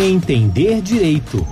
[0.00, 1.44] Entender Direito.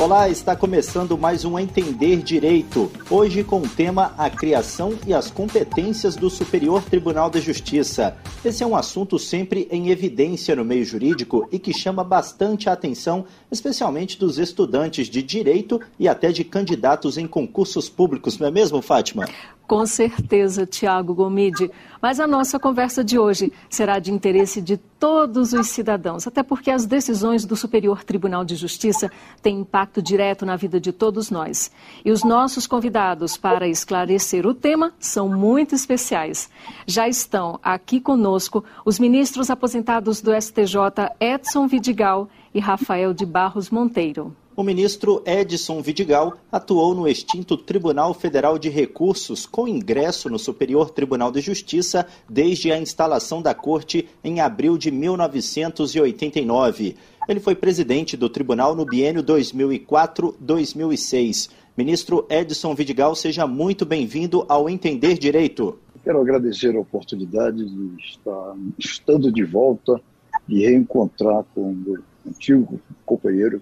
[0.00, 2.90] Olá, está começando mais um Entender Direito.
[3.10, 8.16] Hoje com o tema A criação e as competências do Superior Tribunal de Justiça.
[8.42, 12.72] Esse é um assunto sempre em evidência no meio jurídico e que chama bastante a
[12.72, 18.50] atenção, especialmente dos estudantes de direito e até de candidatos em concursos públicos, não é
[18.50, 19.28] mesmo, Fátima?
[19.66, 21.70] Com certeza, Tiago Gomide.
[22.00, 26.70] Mas a nossa conversa de hoje será de interesse de todos os cidadãos, até porque
[26.70, 29.10] as decisões do Superior Tribunal de Justiça
[29.40, 31.72] têm impacto direto na vida de todos nós.
[32.04, 36.50] E os nossos convidados para esclarecer o tema são muito especiais.
[36.86, 40.76] Já estão aqui conosco os ministros aposentados do STJ
[41.18, 44.36] Edson Vidigal e Rafael de Barros Monteiro.
[44.56, 50.90] O ministro Edson Vidigal atuou no extinto Tribunal Federal de Recursos, com ingresso no Superior
[50.90, 56.94] Tribunal de Justiça desde a instalação da corte em abril de 1989.
[57.28, 61.50] Ele foi presidente do tribunal no biênio 2004-2006.
[61.76, 65.80] Ministro Edson Vidigal, seja muito bem-vindo ao Entender Direito.
[66.04, 70.00] Quero agradecer a oportunidade de estar estando de volta
[70.48, 73.60] e reencontrar com o meu antigo companheiro,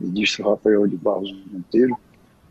[0.00, 1.96] ministro Rafael de Barros Monteiro,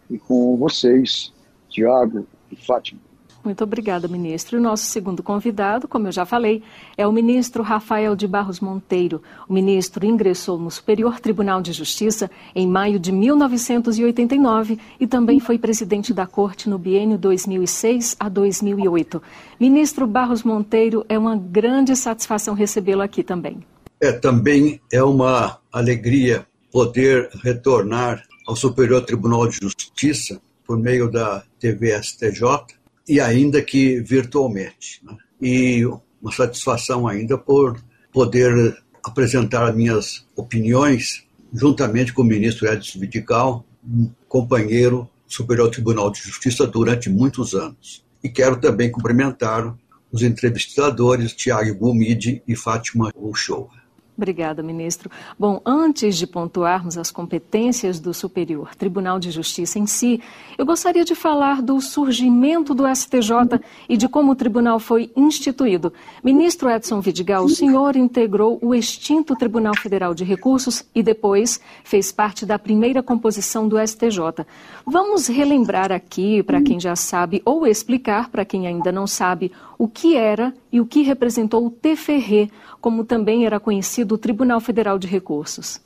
[0.09, 1.33] e com vocês,
[1.69, 2.99] Tiago e Fátima.
[3.47, 4.57] Muito obrigada, ministro.
[4.57, 6.61] E o nosso segundo convidado, como eu já falei,
[6.97, 9.21] é o ministro Rafael de Barros Monteiro.
[9.47, 15.57] O ministro ingressou no Superior Tribunal de Justiça em maio de 1989 e também foi
[15.57, 19.21] presidente da Corte no biênio 2006 a 2008.
[19.57, 23.59] Ministro Barros Monteiro, é uma grande satisfação recebê-lo aqui também.
[24.01, 31.43] É, também é uma alegria poder retornar ao Superior Tribunal de Justiça por meio da
[31.59, 35.01] TVSTJ e ainda que virtualmente.
[35.03, 35.17] Né?
[35.41, 35.85] E
[36.21, 37.79] uma satisfação ainda por
[38.11, 46.11] poder apresentar minhas opiniões juntamente com o ministro Edson Vidigal, um companheiro do Superior Tribunal
[46.11, 48.03] de Justiça durante muitos anos.
[48.23, 49.73] E quero também cumprimentar
[50.11, 53.69] os entrevistadores Tiago Gumide e Fátima Uchoa.
[54.17, 55.11] Obrigada, ministro.
[55.37, 60.19] Bom, antes de pontuarmos as competências do Superior Tribunal de Justiça em si,
[60.57, 65.93] eu gostaria de falar do surgimento do STJ e de como o tribunal foi instituído.
[66.23, 72.11] Ministro Edson Vidigal, o senhor integrou o extinto Tribunal Federal de Recursos e depois fez
[72.11, 74.47] parte da primeira composição do STJ.
[74.83, 79.87] Vamos relembrar aqui, para quem já sabe, ou explicar para quem ainda não sabe, o
[79.87, 82.49] que era e o que representou o TFR
[82.87, 85.81] como também era conhecido o Tribunal Federal de Recursos?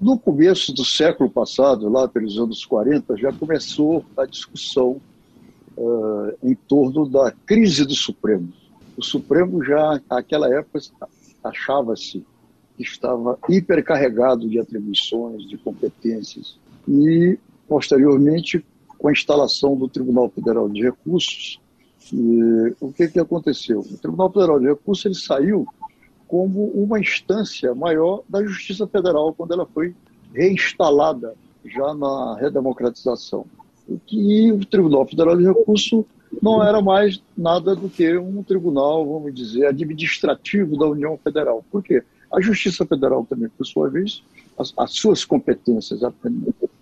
[0.00, 5.00] No começo do século passado, lá pelos anos 40, já começou a discussão
[5.76, 8.52] uh, em torno da crise do Supremo.
[8.96, 10.80] O Supremo já, naquela época,
[11.42, 12.24] achava-se
[12.76, 16.58] que estava hipercarregado de atribuições, de competências.
[16.88, 17.38] E,
[17.68, 18.64] posteriormente,
[18.98, 21.60] com a instalação do Tribunal Federal de Recursos,
[22.12, 23.80] e, o que, que aconteceu?
[23.80, 25.66] O Tribunal Federal de Recursos ele saiu
[26.34, 29.94] como uma instância maior da Justiça Federal quando ela foi
[30.34, 31.32] reinstalada
[31.64, 33.46] já na redemocratização.
[33.88, 36.04] E que o Tribunal Federal de Recurso
[36.42, 41.64] não era mais nada do que um tribunal, vamos dizer, administrativo da União Federal.
[41.70, 42.02] Por quê?
[42.32, 44.20] A Justiça Federal também, por sua vez,
[44.58, 46.00] as, as suas competências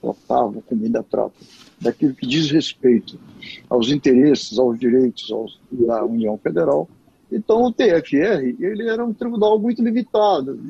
[0.00, 1.34] tratavam, como ainda trata,
[1.78, 3.20] daquilo que diz respeito
[3.68, 6.88] aos interesses, aos direitos aos, da União Federal,
[7.32, 10.60] então o TFR ele era um tribunal muito limitado,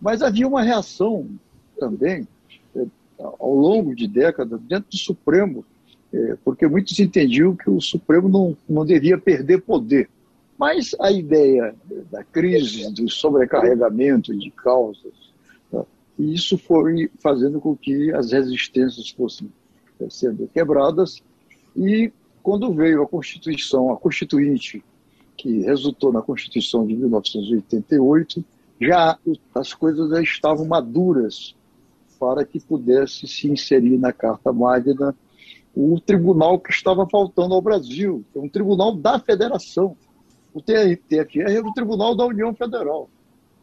[0.00, 1.28] mas havia uma reação
[1.78, 2.26] também
[2.74, 2.84] é,
[3.18, 5.64] ao longo de décadas dentro do Supremo,
[6.12, 10.08] é, porque muitos entendiam que o Supremo não, não devia perder poder.
[10.58, 11.74] Mas a ideia
[12.10, 15.12] da crise, do sobrecarregamento de causas,
[15.70, 15.84] tá,
[16.18, 19.52] isso foi fazendo com que as resistências fossem
[20.00, 21.22] é, sendo quebradas.
[21.76, 22.10] E
[22.42, 24.82] quando veio a Constituição, a Constituinte
[25.36, 28.44] que resultou na Constituição de 1988,
[28.80, 29.18] já
[29.54, 31.54] as coisas já estavam maduras
[32.18, 35.14] para que pudesse se inserir na Carta Magna
[35.74, 39.94] o tribunal que estava faltando ao Brasil, que é um tribunal da federação.
[40.54, 43.10] O TFR era o tribunal da União Federal,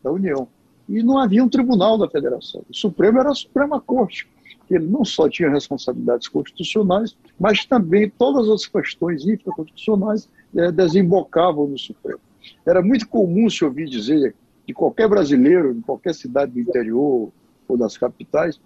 [0.03, 0.47] da União.
[0.87, 2.61] E não havia um tribunal da federação.
[2.69, 4.27] O Supremo era a Suprema Corte,
[4.67, 11.67] que ele não só tinha responsabilidades constitucionais, mas também todas as questões infraconstitucionais é, desembocavam
[11.67, 12.19] no Supremo.
[12.65, 14.35] Era muito comum se ouvir dizer
[14.67, 17.31] de qualquer brasileiro, em qualquer cidade do interior
[17.67, 18.59] ou das capitais,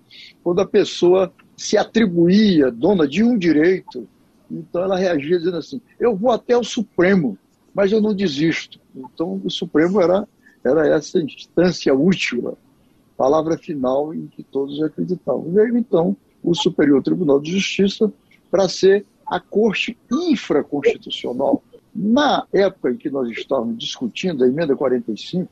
[0.43, 4.07] quando a pessoa se atribuía dona de um direito,
[4.49, 7.37] então ela reagia dizendo assim: eu vou até o Supremo,
[7.73, 8.79] mas eu não desisto.
[8.95, 10.27] Então o Supremo era,
[10.63, 12.53] era essa instância última,
[13.15, 15.51] palavra final em que todos acreditavam.
[15.51, 18.11] Veio então o Superior Tribunal de Justiça
[18.49, 21.61] para ser a corte infraconstitucional.
[21.99, 25.51] Na época em que nós estávamos discutindo a emenda 45,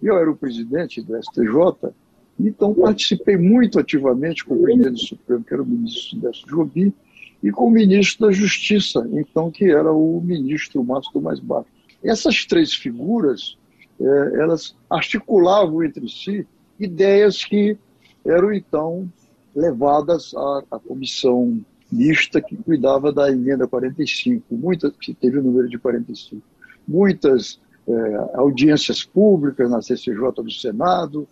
[0.00, 1.92] eu era o presidente do STJ,
[2.38, 6.94] então participei muito ativamente com o presidente do Supremo, que era o ministro Décio Jobi,
[7.42, 11.66] e com o ministro da Justiça, então que era o ministro Márcio Mais Baixo.
[12.00, 13.58] Essas três figuras,
[14.00, 16.46] eh, elas articulavam entre si
[16.78, 17.76] ideias que
[18.24, 19.10] eram então
[19.52, 21.60] levadas à, à comissão
[21.92, 26.42] mista que cuidava da emenda 45, muitas, que teve o número de 45,
[26.88, 27.92] muitas é,
[28.34, 31.28] audiências públicas na CCJ do Senado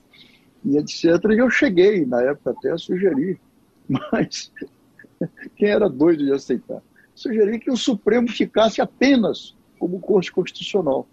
[0.64, 1.04] e etc.
[1.30, 3.40] E eu cheguei, na época, até a sugerir,
[3.88, 4.52] mas
[5.56, 6.82] quem era doido de aceitar?
[7.14, 11.06] Sugeri que o Supremo ficasse apenas como Corte Constitucional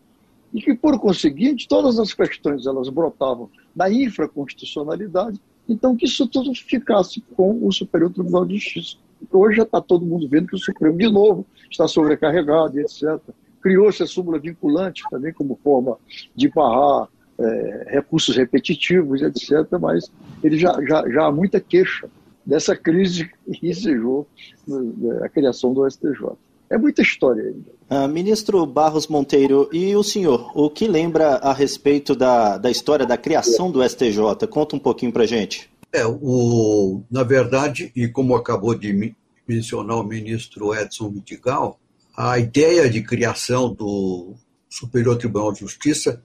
[0.53, 6.53] e que, por conseguinte, todas as questões elas brotavam da infraconstitucionalidade, então que isso tudo
[6.55, 8.97] ficasse com o Superior Tribunal de Justiça.
[9.31, 13.19] Hoje já está todo mundo vendo que o Supremo, de novo, está sobrecarregado, etc.
[13.61, 15.97] Criou-se a súmula vinculante também como forma
[16.35, 17.07] de barrar
[17.39, 19.67] é, recursos repetitivos, etc.
[19.79, 20.11] Mas
[20.43, 22.09] ele já, já, já há muita queixa
[22.45, 24.25] dessa crise que ensejou
[24.67, 26.37] né, a criação do STJ.
[26.69, 27.77] É muita história ainda.
[27.89, 33.05] Uh, ministro Barros Monteiro, e o senhor, o que lembra a respeito da, da história
[33.05, 34.45] da criação do STJ?
[34.49, 35.69] Conta um pouquinho para gente.
[35.93, 39.15] É, o, na verdade, e como acabou de
[39.47, 41.79] mencionar o ministro Edson Vidigal,
[42.15, 44.33] a ideia de criação do
[44.69, 46.21] Superior Tribunal de Justiça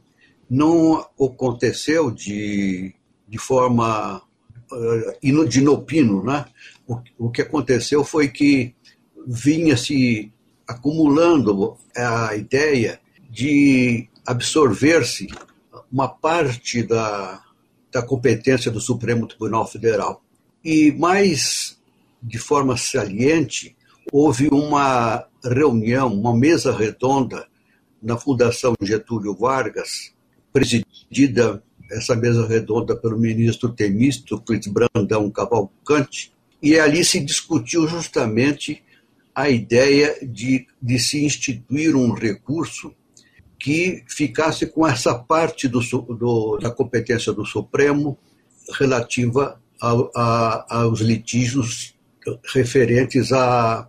[0.51, 2.95] não aconteceu de,
[3.29, 4.23] de forma
[4.71, 6.25] uh, de inopino.
[6.25, 6.45] Né?
[6.87, 8.75] O, o que aconteceu foi que
[9.27, 10.33] vinha se
[10.67, 13.01] acumulando a ideia
[13.31, 15.29] de absorver-se
[15.91, 17.42] uma parte da,
[17.93, 20.23] da competência do Supremo Tribunal Federal.
[20.65, 21.79] E mais
[22.23, 23.77] de forma saliente,
[24.11, 27.47] houve uma reunião, uma mesa redonda
[28.03, 30.13] na Fundação Getúlio Vargas,
[30.53, 38.83] presidida essa mesa redonda pelo ministro Temístocles Brandão Cavalcante, e ali se discutiu justamente
[39.35, 42.95] a ideia de, de se instituir um recurso
[43.63, 48.19] que ficasse com essa parte do, do, da competência do Supremo
[48.77, 51.95] relativa a, a, aos litígios
[52.53, 53.89] referentes à,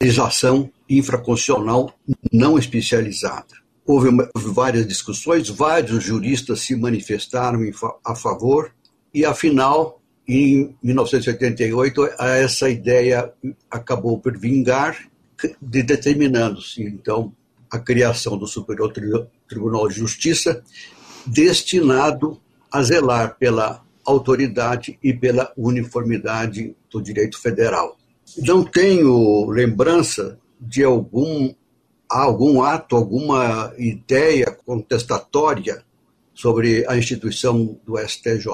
[0.00, 1.94] legislação infraconstitucional
[2.30, 3.62] não especializada.
[3.86, 7.60] Houve, houve várias discussões, vários juristas se manifestaram
[8.04, 8.74] a favor,
[9.14, 13.32] e afinal em 1988, essa ideia
[13.70, 14.96] acabou por vingar,
[15.60, 17.34] de determinando-se, então,
[17.72, 18.92] a criação do Superior
[19.48, 20.62] Tribunal de Justiça,
[21.26, 22.38] destinado
[22.70, 27.96] a zelar pela autoridade e pela uniformidade do direito federal.
[28.36, 31.54] Não tenho lembrança de algum,
[32.06, 35.82] algum ato, alguma ideia contestatória
[36.34, 38.46] sobre a instituição do STJ.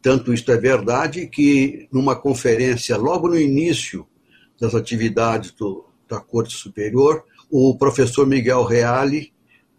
[0.00, 4.06] Tanto isto é verdade que, numa conferência logo no início
[4.60, 7.24] das atividades do, da Corte Superior,
[7.56, 9.32] o professor Miguel Reale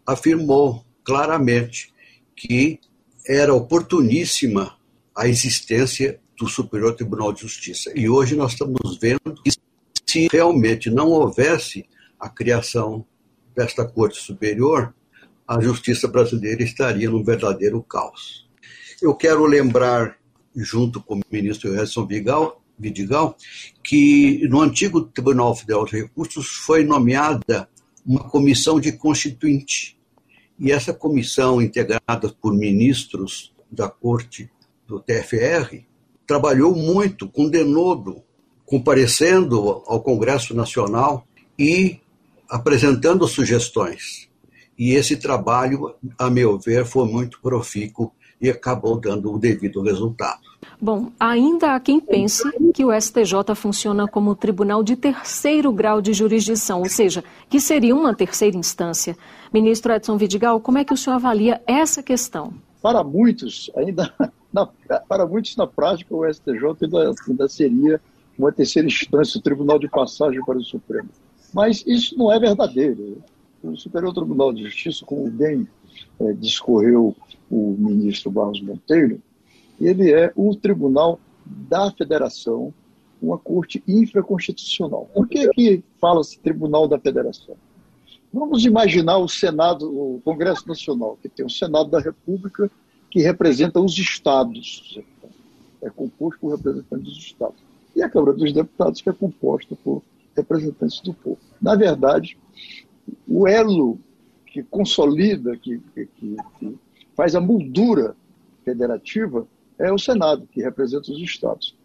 [0.07, 1.93] afirmou claramente
[2.33, 2.79] que
[3.27, 4.77] era oportuníssima
[5.13, 7.91] a existência do Superior Tribunal de Justiça.
[7.93, 9.51] E hoje nós estamos vendo que,
[10.05, 11.85] se realmente não houvesse
[12.17, 13.05] a criação
[13.53, 14.95] desta Corte Superior,
[15.45, 18.49] a justiça brasileira estaria num verdadeiro caos.
[19.01, 20.17] Eu quero lembrar,
[20.55, 22.07] junto com o ministro Edson
[22.77, 23.37] Vidigal,
[23.83, 27.69] que no antigo Tribunal Federal de Recursos foi nomeada
[28.05, 29.97] uma comissão de constituinte.
[30.59, 34.49] E essa comissão, integrada por ministros da Corte
[34.87, 35.83] do TFR,
[36.25, 38.21] trabalhou muito com denodo,
[38.65, 41.99] comparecendo ao Congresso Nacional e
[42.49, 44.29] apresentando sugestões.
[44.77, 50.41] E esse trabalho, a meu ver, foi muito profícuo e acabou dando o devido resultado.
[50.81, 56.13] Bom, ainda há quem pense que o STJ funciona como tribunal de terceiro grau de
[56.13, 59.17] jurisdição, ou seja, que seria uma terceira instância.
[59.53, 62.53] Ministro Edson Vidigal, como é que o senhor avalia essa questão?
[62.81, 64.13] Para muitos, ainda
[64.51, 64.67] na,
[65.07, 68.01] para muitos na prática, o STJ ainda, ainda seria
[68.37, 71.09] uma terceira instância, o tribunal de passagem para o Supremo.
[71.53, 73.23] Mas isso não é verdadeiro.
[73.63, 75.67] O Superior Tribunal de Justiça, como bem
[76.19, 77.15] é, discorreu
[77.49, 79.21] o ministro Barros Monteiro,
[79.79, 82.73] ele é o tribunal da federação,
[83.21, 85.09] uma corte infraconstitucional.
[85.13, 87.55] Por que, que fala-se tribunal da federação?
[88.33, 92.69] Vamos imaginar o Senado, o Congresso Nacional, que tem o Senado da República,
[93.09, 94.99] que representa os estados,
[95.81, 97.55] é composto por representantes dos estados,
[97.95, 100.03] e a Câmara dos Deputados, que é composta por
[100.35, 101.39] representantes do povo.
[101.61, 102.37] Na verdade,
[103.27, 103.97] o elo
[104.47, 106.37] que consolida, que, que, que
[107.15, 108.15] faz a moldura
[108.63, 111.75] federativa, é o Senado, que representa os estados.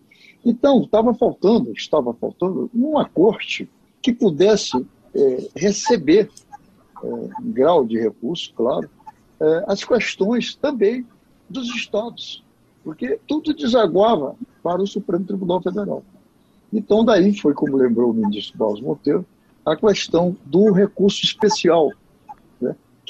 [0.44, 3.68] Então, estava faltando, estava faltando uma corte
[4.02, 6.30] que pudesse é, receber,
[7.02, 8.88] é, em grau de recurso, claro,
[9.40, 11.06] é, as questões também
[11.48, 12.42] dos estados,
[12.82, 16.02] porque tudo desaguava para o Supremo Tribunal Federal.
[16.72, 19.26] Então, daí foi, como lembrou o ministro Barros Monteiro,
[19.66, 21.90] a questão do recurso especial,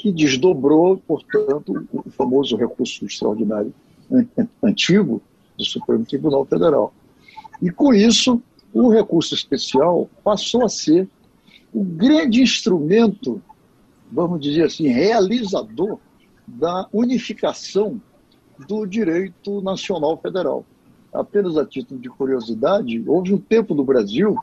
[0.01, 3.71] que desdobrou, portanto, o famoso recurso extraordinário
[4.63, 5.21] antigo
[5.55, 6.91] do Supremo Tribunal Federal.
[7.61, 8.41] E com isso,
[8.73, 11.07] o recurso especial passou a ser
[11.71, 13.39] o grande instrumento,
[14.11, 15.99] vamos dizer assim, realizador
[16.47, 18.01] da unificação
[18.67, 20.65] do direito nacional federal.
[21.13, 24.35] Apenas a título de curiosidade, houve um tempo no Brasil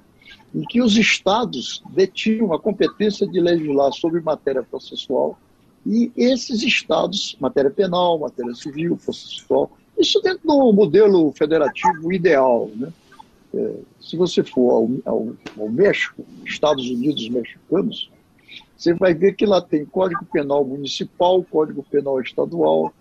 [0.54, 5.36] em que os estados detinham a competência de legislar sobre matéria processual
[5.86, 12.92] e esses estados, matéria penal, matéria civil, processual, isso dentro do modelo federativo ideal, né?
[13.54, 18.10] É, se você for ao, ao, ao, México, Estados Unidos mexicanos,
[18.76, 22.92] você vai ver que lá tem Código Penal Municipal, Código Penal Estadual,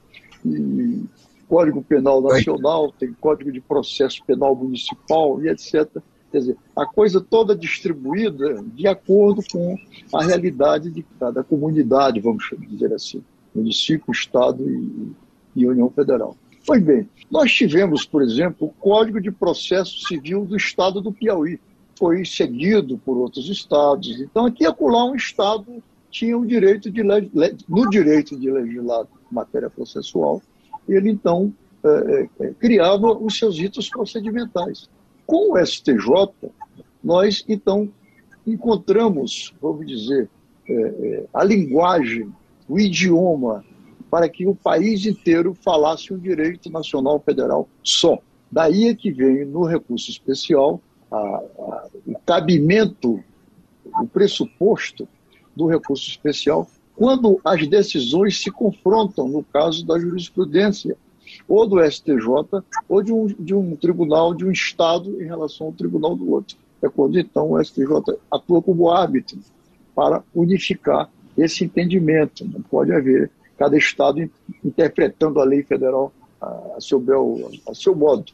[0.46, 1.04] e
[1.48, 5.90] Código Penal Nacional, tem Código de Processo Penal Municipal e etc.
[6.32, 9.78] Quer dizer, a coisa toda distribuída de acordo com
[10.14, 13.24] a realidade de cada comunidade, vamos dizer assim,
[13.56, 15.12] município, Estado e,
[15.56, 16.36] e União Federal.
[16.66, 21.60] Pois bem, nós tivemos, por exemplo, o Código de Processo Civil do Estado do Piauí.
[21.98, 24.20] Foi seguido por outros estados.
[24.20, 25.82] Então, aqui e acolá, um estado
[26.12, 30.42] tinha o direito de, no direito de legislar matéria processual,
[30.88, 31.54] ele então
[31.84, 34.90] é, é, criava os seus ritos procedimentais.
[35.28, 36.32] Com o STJ,
[37.04, 37.88] nós então
[38.46, 40.30] encontramos, vamos dizer,
[40.68, 42.34] é, é, a linguagem,
[42.68, 43.64] o idioma
[44.10, 48.18] para que o país inteiro falasse um direito nacional federal só.
[48.52, 50.82] Daí é que vem no recurso especial
[51.12, 53.22] a, a, o cabimento,
[53.86, 55.08] o pressuposto
[55.56, 56.68] do recurso especial
[56.98, 60.98] quando as decisões se confrontam, no caso da jurisprudência,
[61.48, 62.28] ou do STJ,
[62.90, 66.58] ou de um, de um tribunal de um Estado em relação ao tribunal do outro.
[66.82, 69.40] É quando então o STJ atua como árbitro
[69.96, 72.46] para unificar esse entendimento.
[72.46, 74.30] Não pode haver cada estado
[74.64, 78.32] interpretando a lei federal a seu, bel, a seu modo.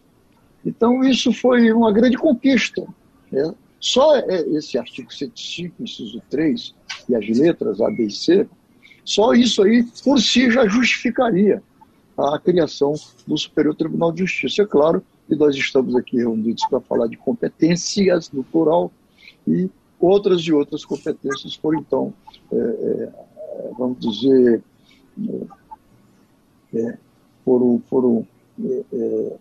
[0.65, 2.85] Então, isso foi uma grande conquista.
[3.31, 3.53] Né?
[3.79, 6.73] Só é, esse artigo 105, inciso 3,
[7.09, 8.47] e as letras A, B e C,
[9.05, 11.61] só isso aí, por si, já justificaria
[12.17, 12.93] a criação
[13.25, 14.63] do Superior Tribunal de Justiça.
[14.63, 18.91] É claro que nós estamos aqui reunidos para falar de competências no plural
[19.47, 22.13] e outras e outras competências foram, então,
[22.51, 23.11] é, é,
[23.77, 24.61] vamos dizer,
[26.73, 26.97] é,
[27.45, 28.27] foram, foram
[28.63, 29.37] é, é,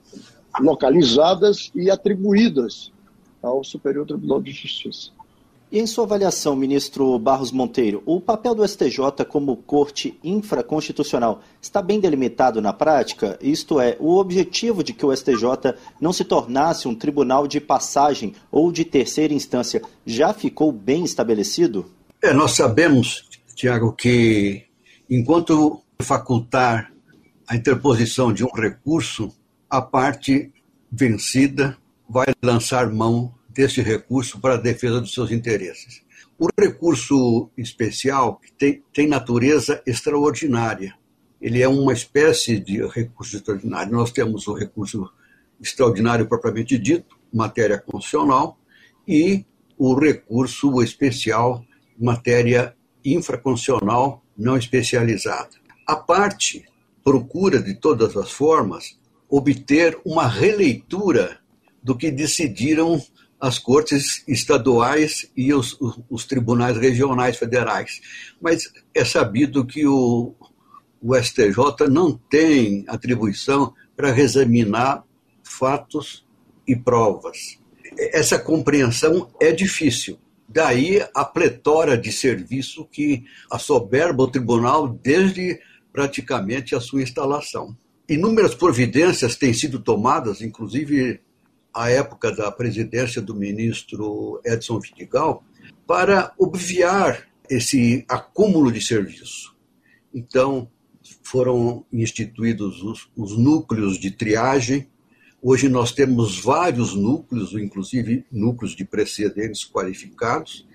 [0.60, 2.92] localizadas e atribuídas
[3.42, 5.10] ao Superior Tribunal de Justiça.
[5.72, 11.80] E em sua avaliação, ministro Barros Monteiro, o papel do STJ como corte infraconstitucional está
[11.80, 13.38] bem delimitado na prática?
[13.40, 18.34] Isto é, o objetivo de que o STJ não se tornasse um tribunal de passagem
[18.50, 21.86] ou de terceira instância já ficou bem estabelecido?
[22.22, 23.24] É, nós sabemos,
[23.56, 24.66] Tiago, que
[25.14, 26.90] Enquanto facultar
[27.46, 29.30] a interposição de um recurso,
[29.68, 30.50] a parte
[30.90, 31.76] vencida
[32.08, 36.02] vai lançar mão desse recurso para a defesa dos seus interesses.
[36.38, 40.94] O recurso especial tem, tem natureza extraordinária.
[41.40, 43.92] Ele é uma espécie de recurso extraordinário.
[43.92, 45.10] Nós temos o recurso
[45.60, 48.58] extraordinário propriamente dito, matéria constitucional,
[49.06, 49.44] e
[49.78, 51.64] o recurso especial,
[51.98, 55.50] matéria infraconstitucional, não especializada.
[55.86, 56.64] A parte
[57.02, 61.38] procura, de todas as formas, obter uma releitura
[61.82, 63.02] do que decidiram
[63.42, 65.76] as cortes estaduais e os,
[66.08, 68.00] os tribunais regionais federais.
[68.40, 70.32] Mas é sabido que o,
[71.02, 75.04] o STJ não tem atribuição para examinar
[75.42, 76.24] fatos
[76.68, 77.58] e provas.
[77.98, 80.20] Essa compreensão é difícil.
[80.48, 85.58] Daí a pletora de serviço que assoberba o tribunal desde
[85.92, 87.76] praticamente a sua instalação.
[88.08, 91.20] Inúmeras providências têm sido tomadas, inclusive
[91.74, 95.44] à época da presidência do ministro Edson Vidigal,
[95.86, 99.54] para obviar esse acúmulo de serviço.
[100.14, 100.68] Então,
[101.22, 104.88] foram instituídos os, os núcleos de triagem.
[105.40, 110.66] Hoje nós temos vários núcleos, inclusive núcleos de precedentes qualificados,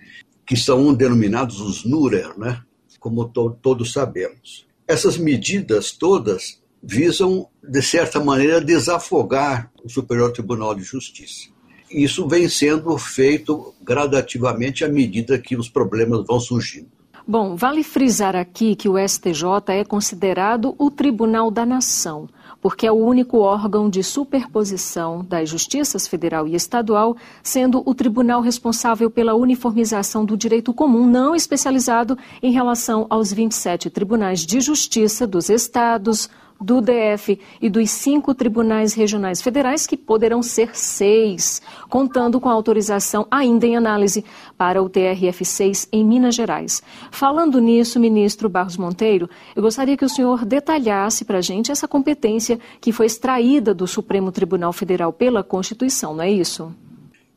[0.45, 2.63] que são denominados os NURER, né?
[2.99, 4.65] como to todos sabemos.
[4.87, 11.49] Essas medidas todas visam, de certa maneira, desafogar o Superior Tribunal de Justiça.
[11.89, 16.97] Isso vem sendo feito gradativamente à medida que os problemas vão surgindo.
[17.29, 22.29] Bom, vale frisar aqui que o STJ é considerado o Tribunal da Nação,
[22.61, 28.39] porque é o único órgão de superposição das justiças federal e estadual, sendo o tribunal
[28.39, 35.27] responsável pela uniformização do direito comum não especializado em relação aos 27 tribunais de justiça
[35.27, 42.39] dos estados, do DF e dos cinco tribunais regionais federais, que poderão ser seis, contando
[42.39, 44.25] com a autorização ainda em análise
[44.57, 46.81] para o TRF6 em Minas Gerais.
[47.11, 51.87] Falando nisso, ministro Barros Monteiro, eu gostaria que o senhor detalhasse para a gente essa
[51.87, 56.73] competência que foi extraída do Supremo Tribunal Federal pela Constituição, não é isso?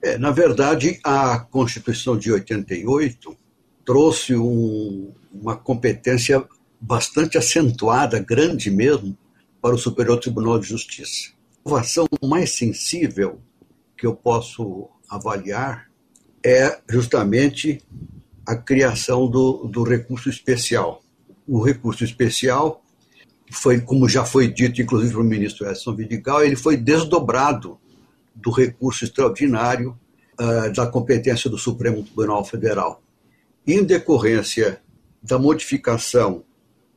[0.02, 3.36] É, na verdade, a Constituição de 88
[3.84, 6.44] trouxe um, uma competência
[6.80, 9.16] bastante acentuada, grande mesmo,
[9.60, 11.30] para o Superior Tribunal de Justiça.
[11.64, 13.40] A inovação mais sensível
[13.96, 15.90] que eu posso avaliar
[16.42, 17.82] é justamente
[18.46, 21.02] a criação do, do recurso especial.
[21.46, 22.82] O recurso especial
[23.50, 27.78] foi, como já foi dito, inclusive pelo ministro Edson Vidigal, ele foi desdobrado
[28.34, 29.98] do recurso extraordinário
[30.40, 33.02] uh, da competência do Supremo Tribunal Federal.
[33.66, 34.80] Em decorrência
[35.22, 36.42] da modificação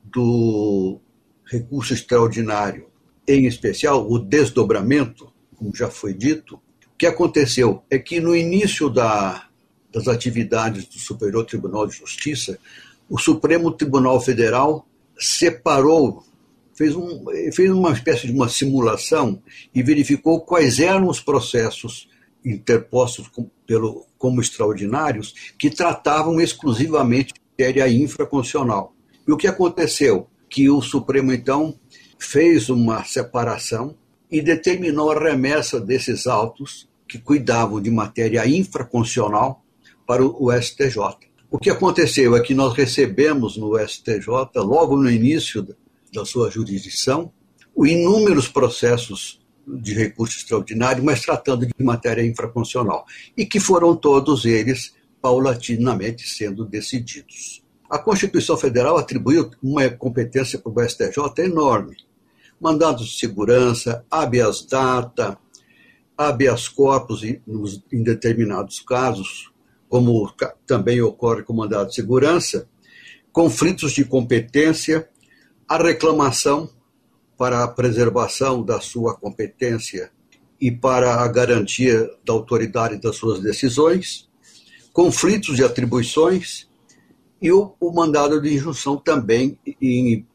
[0.03, 0.99] do
[1.45, 2.87] recurso extraordinário,
[3.27, 8.89] em especial o desdobramento, como já foi dito, o que aconteceu é que no início
[8.89, 9.47] da,
[9.91, 12.57] das atividades do Superior Tribunal de Justiça,
[13.09, 16.23] o Supremo Tribunal Federal separou,
[16.73, 19.41] fez, um, fez uma espécie de uma simulação
[19.73, 22.09] e verificou quais eram os processos
[22.43, 28.92] interpostos com, pelo, como extraordinários que tratavam exclusivamente de matéria infraconstitucional.
[29.27, 30.27] E o que aconteceu?
[30.49, 31.77] Que o Supremo, então,
[32.19, 33.95] fez uma separação
[34.29, 39.63] e determinou a remessa desses autos que cuidavam de matéria infraconstitucional
[40.05, 40.97] para o STJ.
[41.49, 45.65] O que aconteceu é que nós recebemos no STJ, logo no início
[46.11, 47.31] da sua jurisdição,
[47.77, 53.05] inúmeros processos de recurso extraordinário, mas tratando de matéria infraconstitucional,
[53.37, 57.62] e que foram todos eles paulatinamente sendo decididos.
[57.93, 61.95] A Constituição Federal atribuiu uma competência para o STJ enorme.
[62.59, 65.37] Mandados de segurança, habeas data,
[66.17, 69.51] habeas corpus em determinados casos,
[69.87, 70.27] como
[70.65, 72.67] também ocorre com mandado de segurança,
[73.31, 75.07] conflitos de competência,
[75.69, 76.67] a reclamação
[77.37, 80.11] para a preservação da sua competência
[80.59, 84.27] e para a garantia da autoridade das suas decisões,
[84.91, 86.72] conflitos de atribuições
[87.43, 90.25] e o, o mandado de injunção também em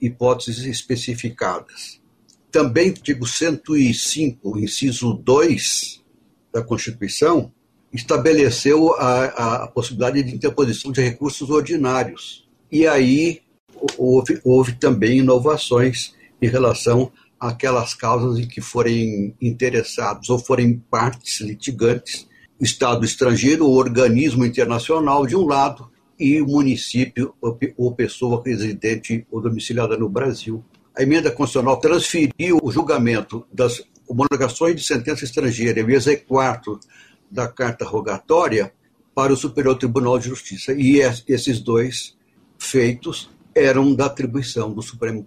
[0.00, 2.00] hipóteses especificadas.
[2.50, 6.02] Também, artigo 105, inciso 2
[6.52, 7.52] da Constituição,
[7.92, 12.48] estabeleceu a, a possibilidade de interposição de recursos ordinários.
[12.70, 13.42] E aí
[13.96, 21.40] houve, houve também inovações em relação àquelas causas em que forem interessados ou forem partes
[21.40, 22.26] litigantes,
[22.60, 27.34] Estado estrangeiro ou organismo internacional de um lado e o município
[27.76, 30.64] ou pessoa residente ou domiciliada no Brasil.
[30.96, 36.80] A emenda constitucional transferiu o julgamento das homologações de sentença estrangeira e o exequato
[37.30, 38.72] da carta rogatória
[39.14, 40.72] para o Superior Tribunal de Justiça.
[40.72, 42.16] E esses dois
[42.58, 45.26] feitos eram da atribuição do Supremo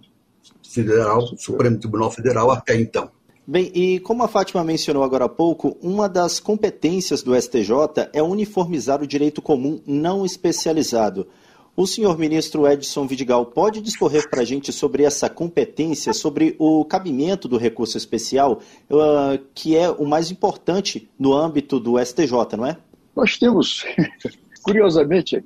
[0.62, 3.10] Federal, Supremo Tribunal Federal até então.
[3.46, 8.22] Bem, e como a Fátima mencionou agora há pouco, uma das competências do STJ é
[8.22, 11.26] uniformizar o direito comum não especializado.
[11.74, 16.84] O senhor ministro Edson Vidigal pode discorrer para a gente sobre essa competência, sobre o
[16.84, 22.66] cabimento do recurso especial, uh, que é o mais importante no âmbito do STJ, não
[22.66, 22.76] é?
[23.16, 23.84] Nós temos,
[24.62, 25.42] curiosamente,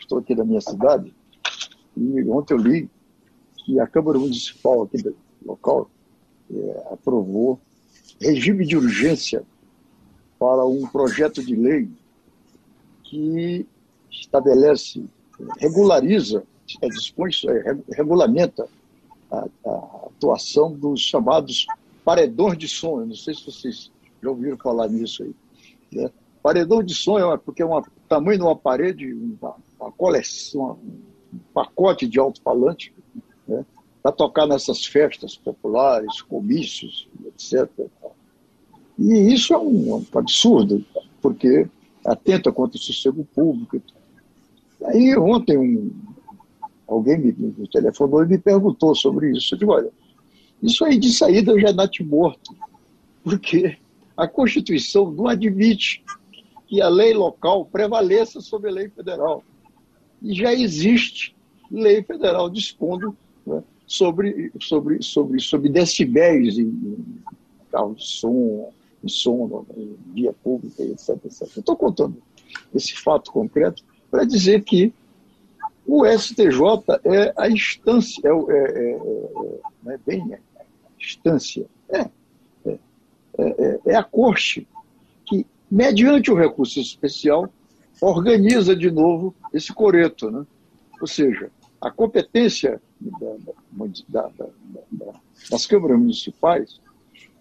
[0.00, 1.14] estou aqui na minha cidade,
[1.96, 2.90] e ontem eu li
[3.56, 5.90] que a Câmara Municipal aqui do local
[6.52, 7.60] é, aprovou
[8.20, 9.42] regime de urgência
[10.38, 11.88] para um projeto de lei
[13.04, 13.66] que
[14.10, 15.04] estabelece,
[15.58, 16.44] regulariza,
[16.82, 18.68] é, dispõe, é, regulamenta
[19.30, 21.66] a, a, atuação dos chamados
[22.04, 22.68] paredões de.
[22.82, 23.90] Eu não sei se vocês
[24.22, 25.34] já ouviram falar nisso aí.
[25.92, 26.10] Né?
[26.42, 30.78] Paredão de som é porque é o tamanho de uma parede, uma uma coleção,
[31.32, 32.92] um pacote de alto-falante
[33.46, 33.64] né,
[34.08, 37.68] para tocar nessas festas populares, comícios, etc.
[38.98, 40.82] E isso é um, um absurdo,
[41.20, 41.68] porque
[42.04, 43.82] atenta contra o sossego público.
[44.84, 45.92] Aí ontem um,
[46.86, 49.54] alguém me, me telefonou e me perguntou sobre isso.
[49.54, 49.90] Eu digo, olha,
[50.62, 52.56] isso aí de saída já dá-te morto,
[53.22, 53.76] porque
[54.16, 56.02] a Constituição não admite
[56.66, 59.44] que a lei local prevaleça sobre a lei federal.
[60.22, 61.36] E já existe
[61.70, 63.14] lei federal dispondo
[63.46, 66.96] né, sobre, sobre, sobre, sobre decibéis em,
[67.72, 68.72] carro de som,
[69.02, 71.16] em som, em via pública, etc.
[71.24, 71.42] etc.
[71.56, 72.22] Estou contando
[72.74, 74.92] esse fato concreto para dizer que
[75.86, 78.98] o STJ é a instância, é, é, é, é
[79.82, 80.40] não é bem é,
[81.00, 82.00] instância, é,
[82.66, 82.78] é,
[83.38, 84.68] é, é a corte
[85.24, 87.48] que, mediante o recurso especial,
[88.02, 90.30] organiza de novo esse coreto.
[90.30, 90.44] Né?
[91.00, 93.52] Ou seja, a competência da,
[94.08, 94.30] da,
[94.90, 95.12] da,
[95.50, 96.80] das câmaras municipais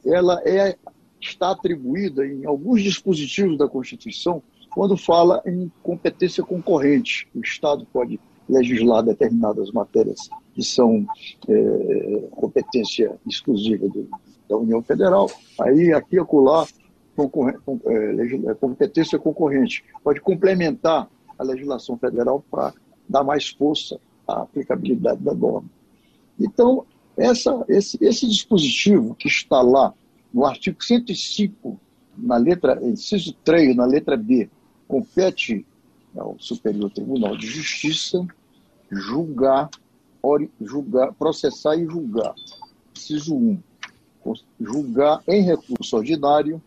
[0.05, 0.77] ela é,
[1.19, 4.41] está atribuída em alguns dispositivos da Constituição
[4.73, 7.27] quando fala em competência concorrente.
[7.33, 11.05] O Estado pode legislar determinadas matérias que são
[11.47, 14.07] é, competência exclusiva do,
[14.47, 16.65] da União Federal, aí aqui e acolá
[17.17, 22.73] é, é, competência concorrente pode complementar a legislação federal para
[23.09, 25.69] dar mais força à aplicabilidade da norma.
[26.39, 26.85] Então,
[27.15, 29.93] essa, esse, esse dispositivo que está lá
[30.33, 31.79] no artigo 105,
[32.17, 34.49] na letra, inciso 3, na letra B,
[34.87, 35.65] compete
[36.15, 38.25] ao Superior Tribunal de Justiça
[38.89, 39.69] julgar,
[40.61, 42.33] julgar processar e julgar.
[42.95, 43.59] Inciso 1.
[44.59, 46.61] Julgar em recurso ordinário,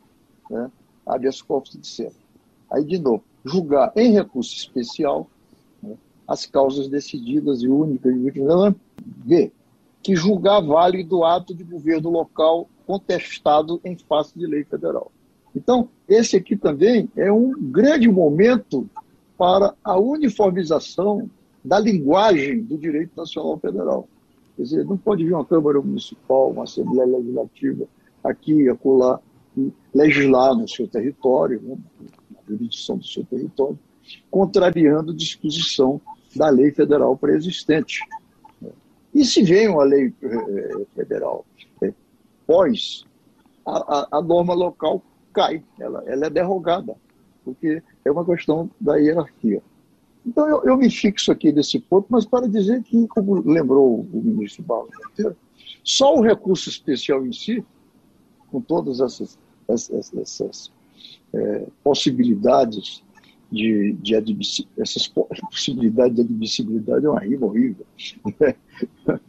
[0.49, 0.71] né,
[1.07, 2.13] habeas corpus, etc.
[2.71, 5.29] Aí, de novo, julgar em recurso especial
[6.31, 8.15] as causas decididas e únicas.
[9.03, 9.51] B.
[10.01, 15.11] Que julgar válido ato de governo local contestado em face de lei federal.
[15.55, 18.89] Então, esse aqui também é um grande momento
[19.37, 21.29] para a uniformização
[21.65, 24.09] da linguagem do direito nacional federal.
[24.57, 27.89] Quer dizer, não pode vir uma Câmara Municipal, uma Assembleia Legislativa,
[28.23, 29.19] aqui e acolá,
[29.57, 31.77] e legislar no seu território, né,
[32.31, 33.79] na jurisdição do seu território,
[34.31, 36.01] contrariando disposição
[36.35, 38.01] da lei federal pré-existente.
[39.13, 41.45] E se vem uma lei eh, federal
[41.83, 41.93] eh,
[42.47, 43.05] pós,
[43.67, 46.97] a, a, a norma local cai, ela, ela é derrogada,
[47.45, 49.63] porque é uma questão da hierarquia.
[50.25, 54.23] Então eu, eu me fixo aqui nesse ponto, mas para dizer que, como lembrou o
[54.23, 54.91] ministro Barros
[55.83, 57.65] só o recurso especial em si,
[58.51, 59.39] com todas essas,
[59.69, 60.73] essas, essas
[61.33, 63.03] é, possibilidades
[63.51, 64.15] de, de
[64.79, 65.09] essas
[65.51, 67.87] possibilidades de admissibilidade é uma rima horrível,
[68.39, 68.55] né?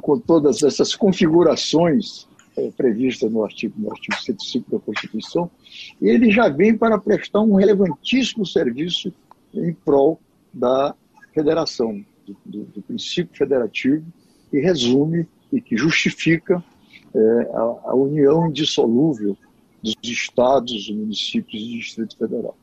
[0.00, 5.50] com todas essas configurações é, previstas no artigo, no artigo 105 da Constituição,
[6.00, 9.12] ele já vem para prestar um relevantíssimo serviço
[9.52, 10.20] em prol
[10.52, 10.94] da
[11.32, 14.04] federação, do, do, do princípio federativo,
[14.50, 16.62] que resume e que justifica
[17.14, 19.36] é, a, a união indissolúvel
[19.82, 22.56] dos estados, municípios e Distrito Federal.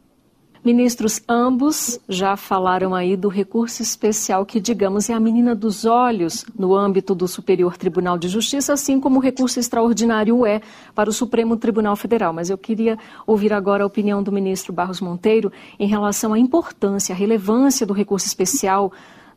[0.63, 6.45] Ministros, ambos já falaram aí do recurso especial que, digamos, é a menina dos olhos
[6.57, 10.61] no âmbito do Superior Tribunal de Justiça, assim como o recurso extraordinário é
[10.93, 12.31] para o Supremo Tribunal Federal.
[12.31, 17.15] Mas eu queria ouvir agora a opinião do ministro Barros Monteiro em relação à importância,
[17.15, 18.91] à relevância do recurso especial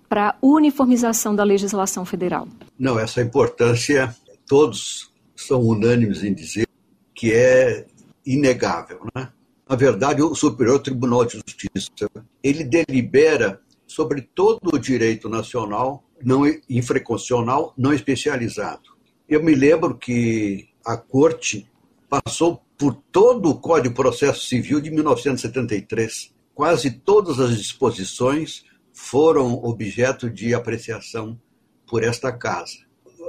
[0.07, 2.47] para a uniformização da legislação federal.
[2.79, 4.15] Não, essa importância,
[4.47, 6.69] todos são unânimes em dizer
[7.15, 7.87] que é
[8.27, 9.31] inegável, né?
[9.69, 12.11] Na verdade, o Superior Tribunal de Justiça,
[12.43, 18.95] ele delibera sobre todo o direito nacional não infraconstitucional não especializado.
[19.29, 21.71] Eu me lembro que a Corte
[22.09, 26.33] passou por todo o Código de Processo Civil de 1973.
[26.55, 31.39] Quase todas as disposições foram objeto de apreciação
[31.87, 32.79] por esta casa.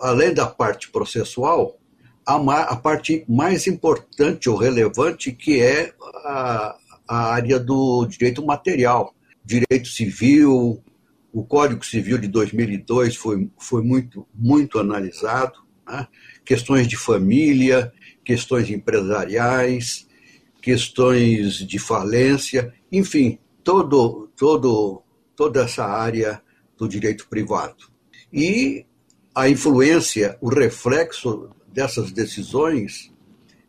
[0.02, 1.78] Além da parte processual,
[2.26, 5.94] a, a parte mais importante ou relevante, que é
[6.26, 6.76] a,
[7.08, 10.82] a área do direito material, direito civil,
[11.32, 16.08] o Código Civil de 2002 foi, foi muito, muito analisado, né?
[16.44, 17.92] questões de família,
[18.24, 20.08] questões empresariais,
[20.62, 25.04] questões de falência, enfim, todo, todo,
[25.36, 26.42] toda essa área
[26.78, 27.86] do direito privado.
[28.34, 28.86] E
[29.36, 33.14] a influência, o reflexo dessas decisões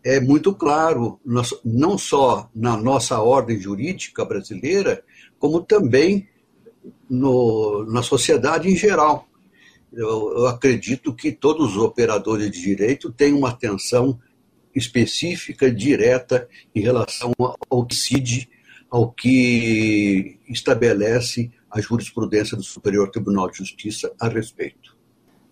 [0.04, 1.18] é muito claro,
[1.64, 5.02] não só na nossa ordem jurídica brasileira,
[5.40, 6.28] como também
[7.10, 9.28] no, na sociedade em geral.
[9.92, 14.20] Eu, eu, acredito que todos os operadores de direito têm uma atenção
[14.72, 17.32] específica, direta, em relação
[17.68, 18.48] ao que CID,
[18.88, 24.95] ao que estabelece a jurisprudência do Superior Tribunal de Justiça a respeito.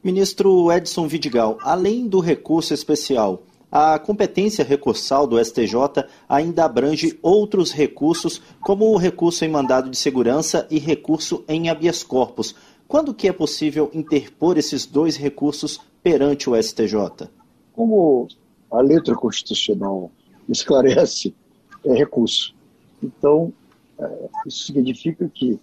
[0.05, 7.73] Ministro Edson Vidigal, além do recurso especial, a competência recursal do STJ ainda abrange outros
[7.73, 12.55] recursos, como o recurso em mandado de segurança e recurso em habeas corpus.
[12.87, 17.31] Quando que é possível interpor esses dois recursos perante o STJ?
[17.73, 18.29] Como
[18.71, 20.13] a letra constitucional
[20.47, 21.35] esclarece,
[21.83, 22.55] é recurso.
[23.03, 23.51] Então,
[23.99, 25.59] é, isso significa que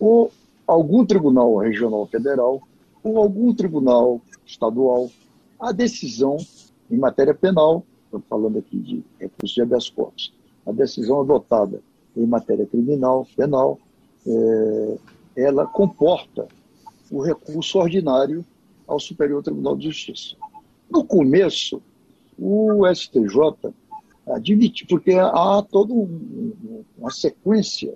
[0.00, 0.32] ou
[0.66, 2.60] algum tribunal regional federal
[3.04, 5.10] ou algum tribunal estadual,
[5.60, 6.38] a decisão
[6.90, 10.32] em matéria penal, estou falando aqui de recurso de habeas corpus,
[10.66, 11.82] a decisão adotada
[12.16, 13.78] em matéria criminal, penal,
[14.26, 14.98] é,
[15.36, 16.48] ela comporta
[17.10, 18.44] o recurso ordinário
[18.86, 20.36] ao Superior Tribunal de Justiça.
[20.90, 21.82] No começo,
[22.38, 23.72] o STJ
[24.26, 27.94] admite, porque há toda um, uma sequência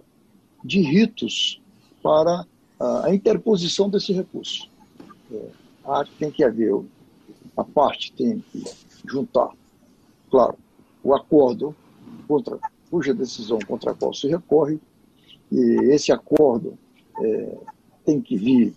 [0.64, 1.60] de ritos
[2.02, 2.44] para
[2.78, 4.67] a interposição desse recurso.
[5.32, 6.74] É, tem que haver,
[7.56, 8.62] a parte tem que
[9.06, 9.50] juntar,
[10.30, 10.56] claro,
[11.02, 11.74] o acordo
[12.26, 12.58] contra,
[12.90, 14.78] cuja decisão contra a qual se recorre,
[15.50, 15.60] e
[15.92, 16.78] esse acordo
[17.20, 17.56] é,
[18.04, 18.74] tem que vir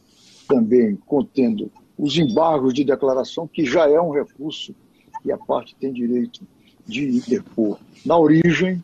[0.47, 4.73] também contendo os embargos de declaração, que já é um recurso
[5.23, 6.41] e a parte tem direito
[6.85, 8.83] de interpor na origem,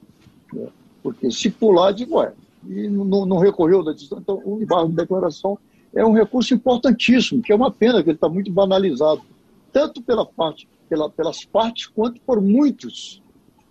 [0.54, 0.68] né?
[1.02, 2.34] porque se pular, digo, ué,
[2.66, 5.58] e não, não recorreu da decisão, então o embargo de declaração
[5.93, 9.21] é um recurso importantíssimo, que é uma pena que ele está muito banalizado,
[9.71, 13.21] tanto pela parte, pela, pelas partes quanto por muitos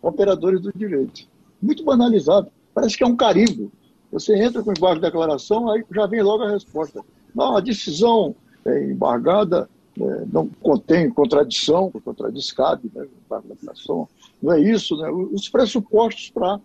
[0.03, 1.27] operadores do direito.
[1.61, 2.51] Muito banalizado.
[2.75, 3.73] Parece que é um carimbo.
[4.13, 7.03] Você entra com embargo de declaração, aí já vem logo a resposta.
[7.35, 14.09] Não, a decisão é, embargada é, não contém contradição, contradiz cabe, né, embargo de declaração.
[14.43, 15.11] Não é isso, né?
[15.11, 16.61] Os pressupostos para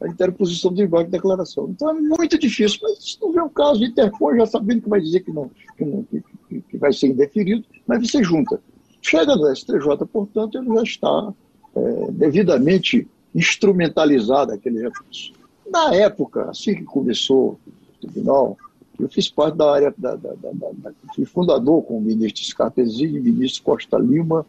[0.00, 1.68] a interposição do embargo de declaração.
[1.70, 4.88] Então é muito difícil, mas se não vê um caso de interpor, já sabendo que
[4.88, 8.60] vai dizer que não, que, não, que, que vai ser indeferido, mas você junta.
[9.00, 11.32] Chega no STJ, portanto, ele já está
[11.76, 15.32] é, devidamente instrumentalizado aquele recurso.
[15.70, 18.56] Na época, assim que começou o tribunal,
[18.98, 23.20] eu fiz parte da área, da, da, da, da fui fundador com o ministro Scarpezini,
[23.20, 24.46] ministro Costa Lima,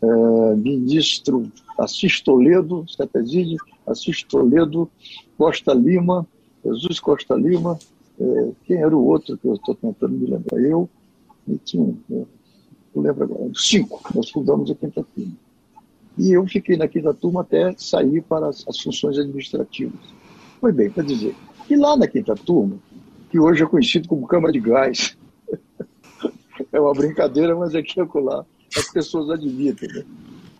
[0.00, 4.90] é, ministro Assis Toledo, Scarpezini, Assis Toledo,
[5.36, 6.26] Costa Lima,
[6.64, 7.78] Jesus Costa Lima,
[8.18, 10.60] é, quem era o outro que eu estou tentando me lembrar?
[10.60, 10.88] Eu,
[11.46, 12.26] e tinha, eu
[12.94, 15.32] lembro agora, cinco, nós fundamos a quinta turma.
[16.16, 20.00] E eu fiquei na quinta turma até sair para as, as funções administrativas.
[20.60, 21.34] Foi bem, para dizer,
[21.68, 22.76] e lá na quinta turma,
[23.30, 25.16] que hoje é conhecido como Câmara de Gás,
[26.72, 27.82] é uma brincadeira, mas é
[28.14, 29.88] lá as pessoas admitem.
[29.92, 30.04] Né?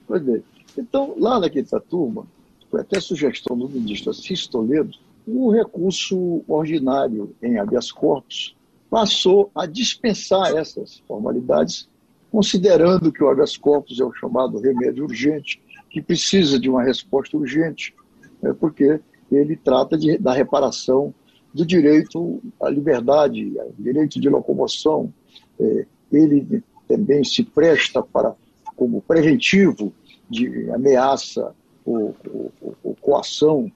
[0.06, 0.42] Pois bem,
[0.76, 2.26] então lá na quinta turma,
[2.74, 8.56] foi até sugestão do ministro Assis Toledo, o recurso ordinário em habeas corpus
[8.90, 11.88] passou a dispensar essas formalidades,
[12.32, 17.36] considerando que o habeas corpus é o chamado remédio urgente, que precisa de uma resposta
[17.36, 17.94] urgente,
[18.42, 21.14] né, porque ele trata de, da reparação
[21.54, 25.14] do direito à liberdade, ao direito de locomoção.
[25.60, 28.34] É, ele também se presta para
[28.74, 29.92] como preventivo
[30.28, 31.54] de ameaça
[31.84, 32.14] ou
[33.00, 33.70] coação,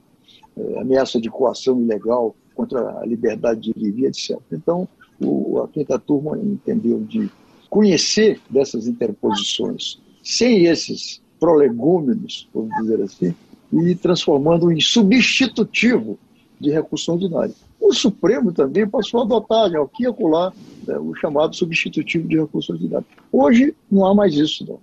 [0.57, 4.37] é, ameaça de coação ilegal contra a liberdade de viver, etc.
[4.51, 4.87] Então,
[5.21, 7.29] o, a quinta turma entendeu de
[7.69, 13.35] conhecer dessas interposições, sem esses prolegômenos, vamos dizer assim,
[13.71, 16.17] e transformando em substitutivo
[16.59, 17.53] de recurso ordinário.
[17.79, 20.51] O Supremo também passou a adotar, né, aqui e acolá,
[20.85, 23.05] né, o chamado substitutivo de recurso ordinário.
[23.31, 24.79] Hoje não há mais isso, não.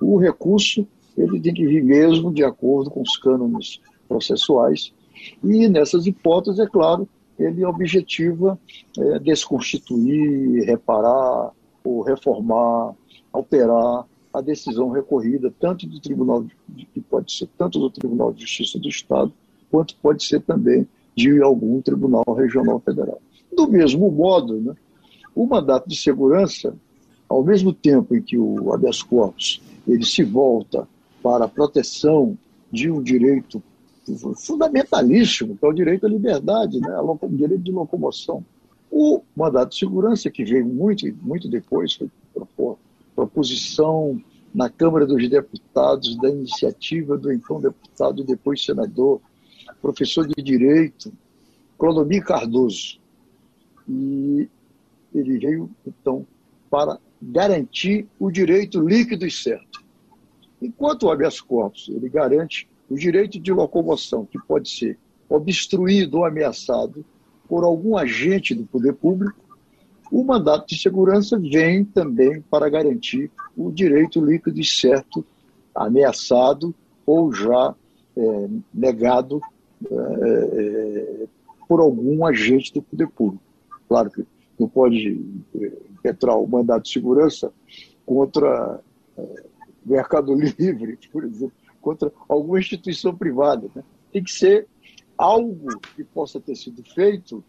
[0.00, 4.92] O recurso ele tem que vir mesmo de acordo com os cânones processuais.
[5.42, 8.58] E nessas hipóteses, é claro, ele objetiva
[8.98, 11.50] é, desconstituir, reparar
[11.84, 12.94] ou reformar,
[13.32, 16.44] alterar a decisão recorrida tanto do Tribunal
[16.76, 19.32] que pode ser tanto do Tribunal de Justiça do Estado
[19.70, 23.20] quanto pode ser também de algum Tribunal Regional Federal.
[23.54, 24.74] Do mesmo modo, né,
[25.34, 26.74] o mandato de segurança,
[27.28, 30.86] ao mesmo tempo em que o habeas corpus ele se volta
[31.22, 32.36] para a proteção
[32.70, 33.62] de um direito
[34.36, 36.98] fundamentalíssimo, que é o direito à liberdade, né?
[36.98, 38.44] o direito de locomoção.
[38.90, 42.10] O mandato de segurança, que veio muito, muito depois, foi
[43.14, 44.20] proposição
[44.54, 49.20] na Câmara dos Deputados da iniciativa do então deputado e depois senador,
[49.80, 51.12] professor de Direito,
[51.78, 52.98] Clodomir Cardoso.
[53.88, 54.48] e
[55.14, 56.26] ele veio, então,
[56.70, 59.82] para garantir o direito líquido e certo.
[60.60, 66.24] Enquanto o habeas corpus ele garante o direito de locomoção, que pode ser obstruído ou
[66.24, 67.04] ameaçado
[67.48, 69.38] por algum agente do poder público,
[70.10, 75.24] o mandato de segurança vem também para garantir o direito líquido e certo,
[75.74, 76.74] ameaçado
[77.06, 77.74] ou já
[78.16, 79.40] é, negado
[79.84, 81.26] é, é
[81.68, 83.44] por algum agente do poder público.
[83.88, 84.26] Claro que
[84.58, 85.72] não pode é,
[86.08, 87.52] entrar o mandato de segurança
[88.04, 88.80] contra
[89.16, 89.44] é,
[89.84, 93.68] Mercado Livre, por exemplo, contra alguma instituição privada.
[93.74, 93.82] Né?
[94.12, 94.66] Tem que ser
[95.16, 97.44] algo que possa ter sido feito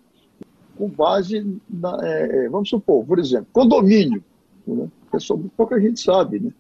[0.76, 4.24] com base na, é, é, vamos supor, por exemplo, condomínio.
[4.66, 4.90] Né?
[5.14, 6.52] É sobre pouca gente sabe, né?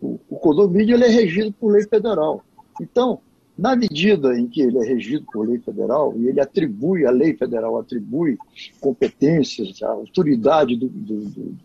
[0.00, 2.44] O, o condomínio ele é regido por lei federal.
[2.80, 3.20] Então,
[3.56, 7.34] na medida em que ele é regido por lei federal e ele atribui, a lei
[7.34, 8.36] federal atribui
[8.80, 11.56] competências, a autoridade do, do, do,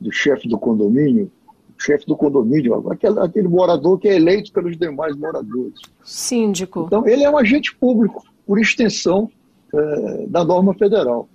[0.00, 1.30] do chefe do condomínio,
[1.78, 5.80] chefe do condomínio, aquele, aquele morador que é eleito pelos demais moradores.
[6.04, 6.84] Síndico.
[6.86, 9.30] Então, ele é um agente público, por extensão
[9.72, 11.28] é, da norma federal.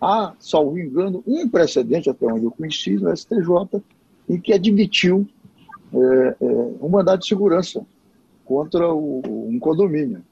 [0.00, 3.82] Há, salvo engano, um precedente, até onde eu conheci, no STJ,
[4.28, 5.26] em que admitiu
[5.92, 6.46] é, é,
[6.80, 7.84] um mandado de segurança
[8.44, 10.22] contra o, um condomínio.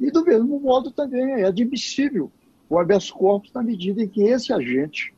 [0.00, 2.30] E do mesmo modo também é admissível
[2.68, 5.14] o habeas corpus na medida em que esse agente,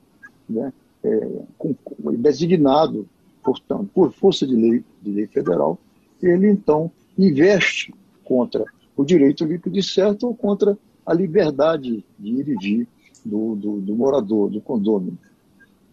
[0.48, 3.08] né, é, com, com, designado,
[3.46, 5.78] portanto, por força de lei, de lei federal,
[6.20, 8.64] ele então investe contra
[8.96, 12.88] o direito líquido e certo ou contra a liberdade de ir e vir
[13.24, 15.18] do, do, do morador, do condomínio.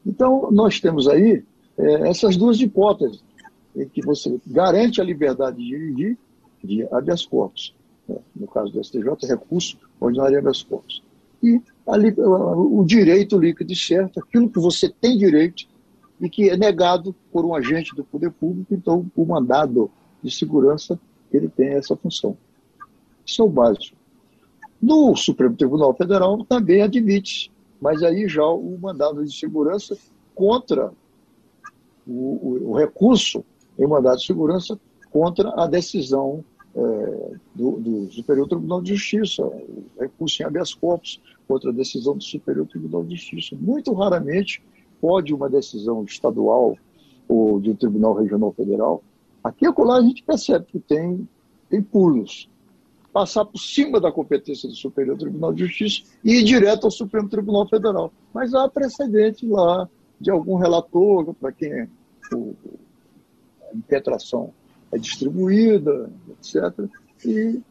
[0.03, 1.43] Então, nós temos aí
[1.77, 3.23] é, essas duas hipóteses,
[3.75, 6.17] em que você garante a liberdade de ir e vir
[6.63, 7.75] de habeas corpus.
[8.07, 8.17] Né?
[8.35, 11.03] No caso do STJ, recurso ordinário habeas corpus.
[11.43, 15.67] E o direito líquido e certo, aquilo que você tem direito
[16.23, 19.91] e que é negado por um agente do poder público, então o mandado
[20.23, 20.97] de segurança
[21.29, 22.37] ele tem essa função.
[23.25, 23.97] Isso é o básico.
[24.81, 29.97] No Supremo Tribunal Federal também admite, mas aí já o mandado de segurança
[30.33, 30.93] contra
[32.07, 33.43] o, o, o recurso
[33.77, 34.79] em mandado de segurança
[35.11, 36.41] contra a decisão
[36.73, 42.15] é, do, do, Superior Tribunal de Justiça, o recurso em habeas corpus contra a decisão
[42.15, 43.57] do Superior Tribunal de Justiça.
[43.59, 44.63] Muito raramente
[45.03, 46.77] pode uma decisão estadual
[47.27, 49.03] ou de um Tribunal Regional Federal,
[49.43, 51.27] aqui e acolá a gente percebe que tem,
[51.69, 52.49] tem pulos
[53.11, 57.27] passar por cima da competência do Superior Tribunal de Justiça e ir direto ao Supremo
[57.27, 58.13] Tribunal Federal.
[58.33, 59.89] Mas há precedente lá
[60.21, 61.89] de algum relator, para quem
[62.33, 62.55] o,
[63.69, 64.53] a impetração
[64.89, 66.89] é distribuída, etc.,
[67.25, 67.61] e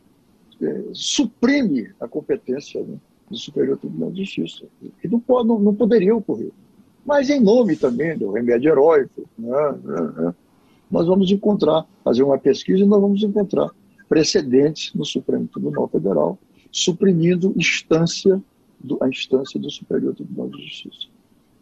[0.61, 2.99] é, suprime a competência né,
[3.31, 4.67] do Superior Tribunal de Justiça,
[5.01, 6.53] que não, pode, não, não, poderia ocorrer.
[7.05, 10.35] Mas em nome também do remédio heróico, né, né, né
[10.91, 13.71] nós vamos encontrar, fazer uma pesquisa e nós vamos encontrar
[14.09, 16.39] precedentes no Supremo Tribunal Federal,
[16.71, 18.43] suprimindo instância
[18.79, 21.09] do, a instância do Superior Tribunal de Justiça.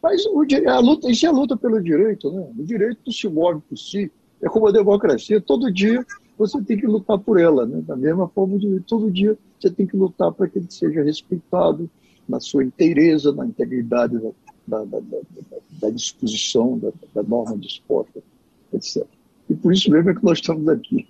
[0.02, 2.44] Mas o, a luta, isso é a luta pelo direito, né?
[2.58, 4.10] O direito se move por si.
[4.42, 5.40] É como a democracia.
[5.40, 6.04] Todo dia
[6.36, 7.82] você tem que lutar por ela, né?
[7.82, 11.88] Da mesma forma, de, todo dia você tem que lutar para que ele seja respeitado
[12.26, 14.18] na sua inteireza, na integridade
[14.66, 15.18] da, da, da,
[15.80, 16.78] da disposição
[17.14, 18.22] da, norma disposta,
[18.72, 19.04] etc.
[19.48, 21.06] E por isso mesmo é que nós estamos aqui.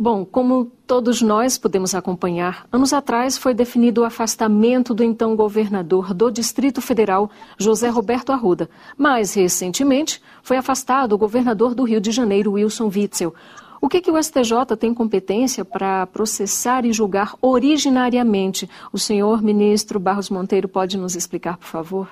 [0.00, 6.14] Bom, como todos nós podemos acompanhar, anos atrás foi definido o afastamento do então governador
[6.14, 8.70] do Distrito Federal, José Roberto Arruda.
[8.96, 13.34] Mais recentemente, foi afastado o governador do Rio de Janeiro, Wilson Witzel.
[13.80, 18.70] O que, que o STJ tem competência para processar e julgar originariamente?
[18.92, 22.08] O senhor ministro Barros Monteiro pode nos explicar, por favor?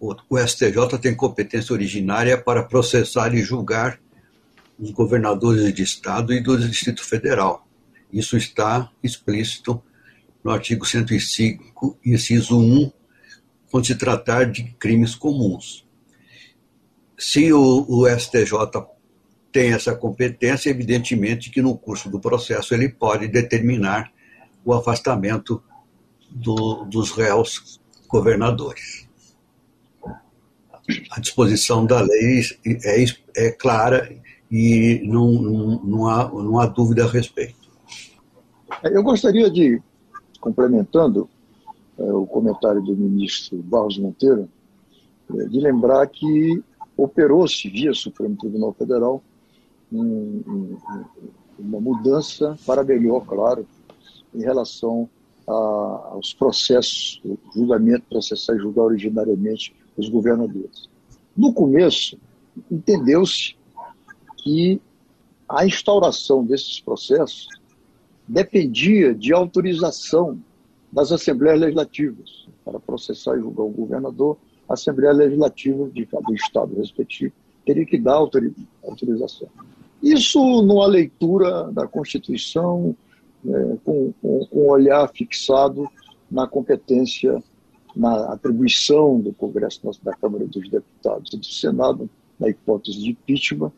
[0.00, 4.00] O STJ tem competência originária para processar e julgar
[4.78, 7.68] dos governadores de Estado e do Distrito Federal.
[8.10, 9.82] Isso está explícito
[10.42, 12.90] no artigo 105, inciso 1,
[13.70, 15.86] quando se tratar de crimes comuns.
[17.18, 18.56] Se o, o STJ
[19.52, 24.10] tem essa competência, evidentemente que no curso do processo ele pode determinar
[24.64, 25.62] o afastamento
[26.30, 27.78] do, dos réus
[28.08, 28.99] governadores.
[31.10, 33.04] A disposição da lei é,
[33.36, 34.10] é clara
[34.50, 37.54] e não, não, não, há, não há dúvida a respeito.
[38.84, 39.80] Eu gostaria de,
[40.40, 41.28] complementando
[41.98, 44.48] é, o comentário do ministro Barros Monteiro,
[45.34, 46.62] é, de lembrar que
[46.96, 49.22] operou-se via Supremo Tribunal Federal
[49.92, 50.76] um, um,
[51.58, 53.66] uma mudança para melhor, claro,
[54.34, 55.08] em relação
[55.46, 57.20] aos processos,
[57.54, 60.88] julgamento, processar e julgar originariamente os governadores.
[61.36, 62.18] No começo,
[62.70, 63.56] entendeu-se
[64.38, 64.80] que
[65.48, 67.48] a instauração desses processos
[68.26, 70.38] dependia de autorização
[70.92, 74.36] das assembleias legislativas para processar e julgar o governador.
[74.68, 77.32] A Assembleia Legislativa de cada estado respectivo
[77.66, 79.48] teria que dar autorização.
[80.02, 82.96] Isso numa leitura da Constituição,
[83.42, 85.88] né, com, com, com um olhar fixado
[86.30, 87.42] na competência,
[87.94, 93.72] na atribuição do Congresso da Câmara dos Deputados e do Senado, na hipótese de impeachment,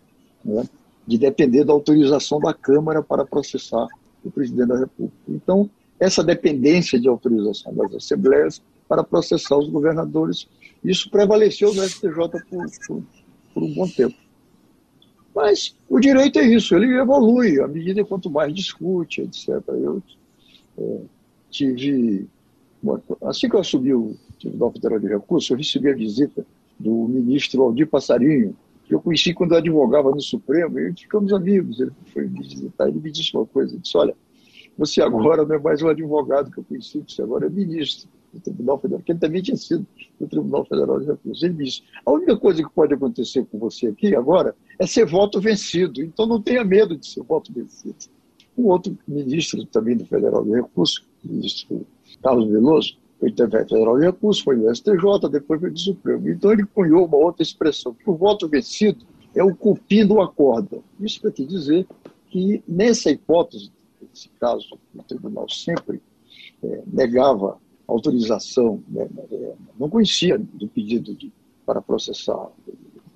[0.45, 0.65] né,
[1.07, 3.87] de depender da autorização da Câmara para processar
[4.25, 5.17] o presidente da República.
[5.29, 10.47] Então, essa dependência de autorização das assembleias para processar os governadores,
[10.85, 12.15] isso prevaleceu no STJ
[12.49, 13.03] por, por,
[13.55, 14.17] por um bom tempo.
[15.35, 19.49] Mas o direito é isso, ele evolui à medida quanto mais discute, etc.
[19.69, 20.03] Eu
[20.79, 20.99] é,
[21.51, 22.27] tive.
[23.23, 26.45] Assim que eu assumi o Tribunal Federal de Recursos, eu recebi a visita
[26.79, 31.81] do ministro Aldir Passarinho, que eu conheci quando eu advogava no Supremo, e ficamos amigos.
[31.81, 34.15] Ele foi me visitar, ele me disse uma coisa: ele disse, Olha,
[34.77, 38.41] você agora não é mais um advogado que eu conheci, você agora é ministro do
[38.41, 39.87] Tribunal Federal, que ele também tinha sido
[40.19, 41.43] do Tribunal Federal de Recursos.
[41.43, 45.41] Ele disse: a única coisa que pode acontecer com você aqui agora é ser voto
[45.41, 47.97] vencido, então não tenha medo de ser voto vencido.
[48.57, 51.87] Um outro ministro também do Federal de Recursos, ministro
[52.23, 56.29] Carlos Veloso, foi também Federal de Recursos, foi no STJ, depois foi do Supremo.
[56.29, 59.05] Então ele cunhou uma outra expressão, que o voto vencido
[59.35, 60.83] é o cupim do acordo.
[61.01, 61.87] Isso te dizer
[62.29, 66.01] que, nessa hipótese, nesse caso, o tribunal sempre
[66.63, 71.33] é, negava autorização, né, é, não conhecia do pedido de,
[71.65, 72.49] para processar,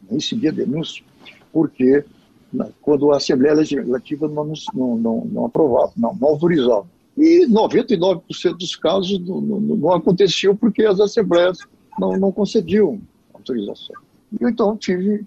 [0.02, 1.04] não recebia denúncia,
[1.52, 2.04] porque
[2.52, 6.86] né, quando a Assembleia Legislativa não, não, não, não aprovava, não, não autorizava.
[7.16, 11.58] E 99% dos casos não, não, não, aconteciam porque as assembleias
[11.98, 13.00] não, não concediam
[13.32, 13.96] autorização.
[14.32, 15.24] E então tive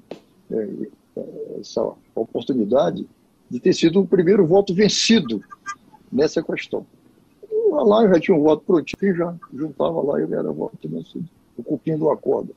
[0.52, 0.70] é,
[1.60, 3.08] essa oportunidade
[3.50, 5.44] de ter sido o primeiro voto vencido
[6.12, 6.86] nessa questão
[7.84, 11.28] lá eu já tinha um voto prontinho, já juntava lá e ele era voto vencido,
[11.58, 12.56] o cupim do acordo.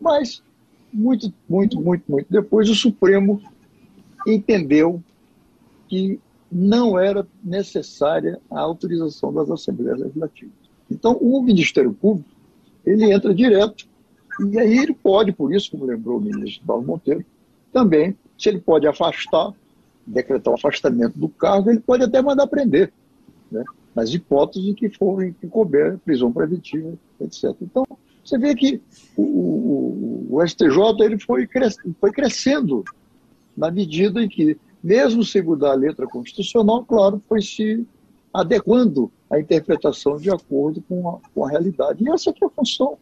[0.00, 0.42] Mas,
[0.92, 3.40] muito, muito, muito, muito depois, o Supremo
[4.26, 5.02] entendeu
[5.88, 6.18] que
[6.52, 10.54] não era necessária a autorização das Assembleias Legislativas.
[10.90, 12.28] Então, o Ministério Público,
[12.84, 13.86] ele entra direto,
[14.50, 17.24] e aí ele pode, por isso, como lembrou o ministro Paulo Monteiro,
[17.72, 19.52] também, se ele pode afastar,
[20.06, 22.92] decretar o afastamento do cargo, ele pode até mandar prender.
[23.50, 23.64] Né?
[23.94, 27.54] nas hipóteses que forem que couber prisão preventiva, etc.
[27.60, 27.84] Então,
[28.24, 28.80] você vê que
[29.16, 32.84] o, o, o STJ ele foi, cres, foi crescendo
[33.56, 37.86] na medida em que, mesmo sem mudar a letra constitucional, claro, foi se
[38.32, 42.02] adequando à interpretação de acordo com a, com a realidade.
[42.02, 42.98] E essa é a função.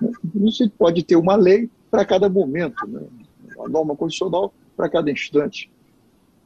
[0.00, 0.10] Né?
[0.34, 3.00] Não se pode ter uma lei para cada momento, né?
[3.56, 5.70] uma norma constitucional para cada instante.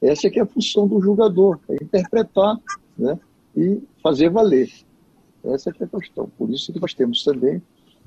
[0.01, 2.57] Essa é que é a função do julgador, é interpretar
[2.97, 3.19] né,
[3.55, 4.71] e fazer valer.
[5.45, 6.31] Essa é a questão.
[6.39, 7.61] Por isso que nós temos também,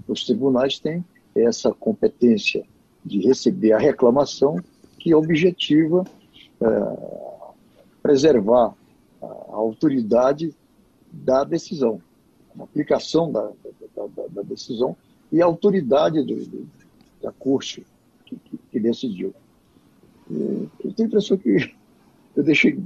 [0.07, 1.05] os tribunais têm
[1.35, 2.63] essa competência
[3.05, 4.57] de receber a reclamação
[4.97, 6.22] que objetiva é,
[8.01, 8.73] preservar
[9.21, 10.53] a autoridade
[11.11, 12.01] da decisão,
[12.59, 13.51] a aplicação da,
[13.95, 14.95] da, da, da decisão
[15.31, 16.67] e a autoridade do, do,
[17.21, 17.85] da corte
[18.25, 19.33] que, que, que decidiu.
[20.29, 21.73] E eu tenho a impressão que
[22.35, 22.79] eu deixei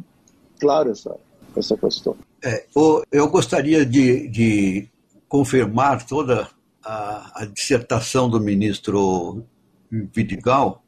[0.59, 1.15] claro essa,
[1.55, 2.15] essa questão.
[2.43, 2.65] É,
[3.11, 4.89] eu gostaria de, de
[5.27, 6.47] confirmar toda
[6.83, 9.43] a, a, dissertação do ministro
[9.89, 10.83] Vidigal,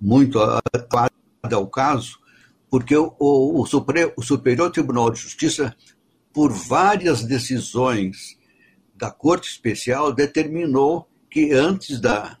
[0.00, 1.15] muito adequada
[1.54, 2.18] ao caso,
[2.70, 5.74] porque o, o, o, Superior Tribunal de Justiça,
[6.32, 8.36] por várias decisões
[8.94, 12.38] da Corte Especial, determinou que antes da,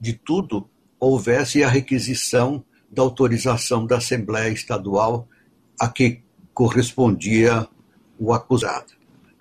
[0.00, 0.68] de tudo
[0.98, 5.28] houvesse a requisição da autorização da Assembleia Estadual
[5.78, 6.22] a que
[6.52, 7.66] correspondia
[8.18, 8.92] o acusado.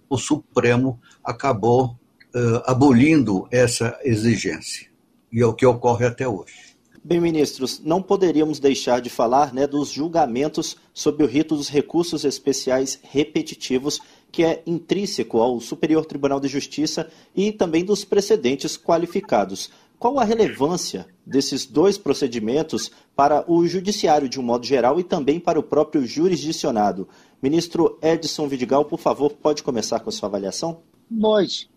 [0.09, 1.97] O Supremo acabou
[2.33, 4.89] uh, abolindo essa exigência,
[5.31, 6.70] e é o que ocorre até hoje.
[7.03, 12.23] Bem, ministros, não poderíamos deixar de falar né, dos julgamentos sob o rito dos recursos
[12.23, 13.99] especiais repetitivos,
[14.31, 19.71] que é intrínseco ao Superior Tribunal de Justiça e também dos precedentes qualificados.
[19.97, 25.39] Qual a relevância desses dois procedimentos para o judiciário de um modo geral e também
[25.39, 27.09] para o próprio jurisdicionado?
[27.41, 30.81] Ministro Edson Vidigal, por favor, pode começar com a sua avaliação?
[31.09, 31.67] Nós,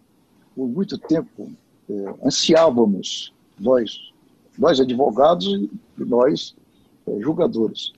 [0.54, 1.50] por muito tempo,
[1.88, 4.12] é, ansiávamos, nós,
[4.58, 5.70] nós advogados e
[6.04, 6.54] nós
[7.06, 7.92] é, julgadores,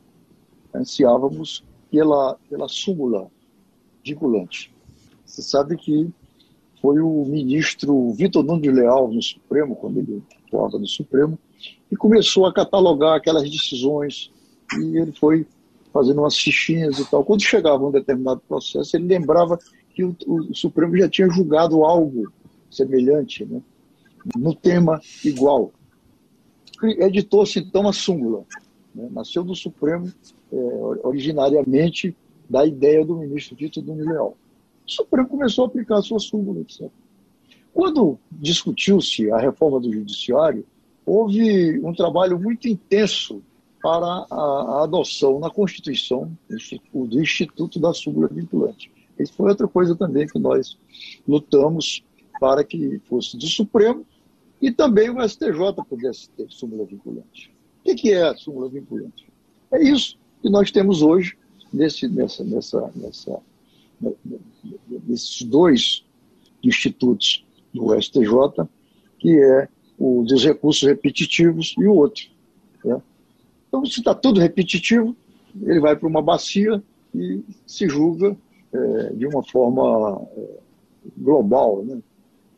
[0.75, 3.29] ansiávamos pela, pela súmula
[4.05, 4.73] vinculante.
[5.25, 6.09] Você sabe que
[6.81, 11.39] foi o ministro Vitor Nunes Leal no Supremo, quando ele atuava no Supremo,
[11.91, 14.31] e começou a catalogar aquelas decisões
[14.79, 15.47] e ele foi
[15.93, 17.25] fazendo umas fichinhas e tal.
[17.25, 19.59] Quando chegava um determinado processo, ele lembrava
[19.95, 22.31] que o, o Supremo já tinha julgado algo
[22.71, 23.63] semelhante, né?
[24.37, 25.73] no tema igual.
[26.83, 28.45] Editou-se então a súmula.
[28.95, 29.09] Né?
[29.11, 30.13] Nasceu do Supremo
[30.53, 30.57] é,
[31.03, 32.17] originariamente
[32.49, 34.37] da ideia do ministro Tito Nunes Leal.
[34.87, 36.89] O Supremo começou a aplicar a sua súmula, etc.
[37.75, 40.65] Quando discutiu-se a reforma do Judiciário,
[41.05, 43.43] houve um trabalho muito intenso
[43.83, 46.37] para a, adoção na Constituição
[46.93, 48.91] do Instituto da Súmula Vinculante.
[49.19, 50.79] Isso foi outra coisa também que nós
[51.27, 52.03] lutamos
[52.41, 54.05] para que fosse do Supremo
[54.61, 57.53] e também o STJ pudesse ter súmula vinculante.
[57.85, 59.27] O que é a súmula vinculante?
[59.71, 61.37] É isso que nós temos hoje
[61.73, 63.41] nesse, nessa, nessa, nessa,
[65.07, 66.05] nesses dois
[66.63, 68.67] institutos do STJ,
[69.19, 72.25] que é o dos recursos repetitivos e o outro.
[72.85, 73.01] Né?
[73.69, 75.17] Então, se está tudo repetitivo,
[75.63, 76.83] ele vai para uma bacia
[77.15, 78.37] e se julga
[78.73, 80.59] é, de uma forma é,
[81.17, 82.01] global, né?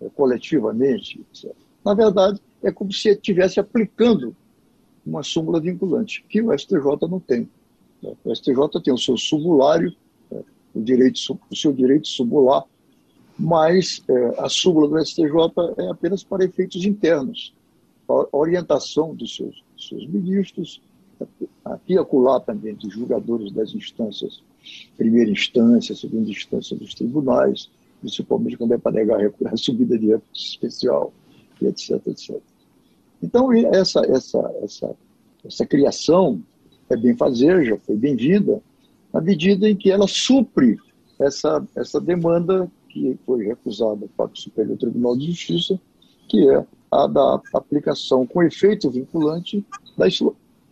[0.00, 1.20] é, coletivamente.
[1.20, 1.54] Etc.
[1.88, 4.36] Na verdade, é como se estivesse aplicando
[5.06, 7.48] uma súmula vinculante, que o STJ não tem.
[8.22, 9.96] O STJ tem o seu subulário,
[10.30, 11.18] é, o, direito,
[11.50, 12.62] o seu direito subular,
[13.38, 15.24] mas é, a súmula do STJ
[15.78, 17.54] é apenas para efeitos internos,
[18.06, 20.82] para orientação dos seus, dos seus ministros,
[21.64, 24.42] aqui e acolá também dos julgadores das instâncias,
[24.94, 27.70] primeira instância, segunda instância dos tribunais,
[28.02, 31.14] principalmente quando é para negar a subida de recurso especial,
[31.60, 32.36] e etc, etc.
[33.22, 34.96] Então, essa, essa, essa,
[35.44, 36.40] essa criação
[36.88, 38.62] é bem fazer, já foi bem-vinda,
[39.12, 40.78] na medida em que ela supre
[41.18, 45.78] essa, essa demanda que foi recusada para o Superior Tribunal de Justiça,
[46.28, 49.64] que é a da aplicação com efeito vinculante
[49.96, 50.18] das,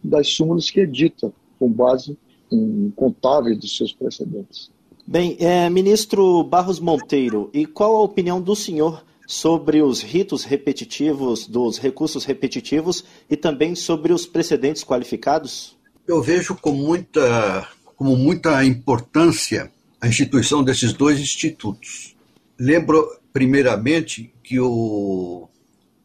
[0.02, 2.16] das súmulas que edita, com base
[2.50, 4.70] em contáveis dos seus precedentes.
[5.06, 11.46] Bem, é, ministro Barros Monteiro, e qual a opinião do senhor sobre os ritos repetitivos,
[11.46, 15.76] dos recursos repetitivos e também sobre os precedentes qualificados?
[16.06, 22.14] Eu vejo com muita, com muita importância a instituição desses dois institutos.
[22.58, 25.48] Lembro, primeiramente, que o,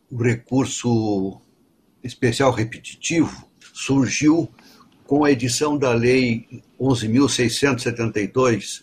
[0.09, 1.39] o recurso
[2.03, 4.49] especial repetitivo surgiu
[5.05, 8.81] com a edição da Lei 11.672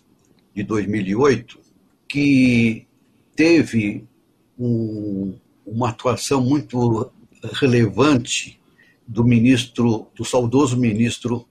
[0.54, 1.58] de 2008,
[2.06, 2.86] que
[3.34, 4.06] teve
[4.58, 5.34] um,
[5.64, 7.10] uma atuação muito
[7.54, 8.58] relevante
[9.06, 11.46] do ministro, do saudoso ministro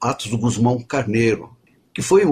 [0.00, 1.56] Atos Guzmão Carneiro,
[1.94, 2.24] que foi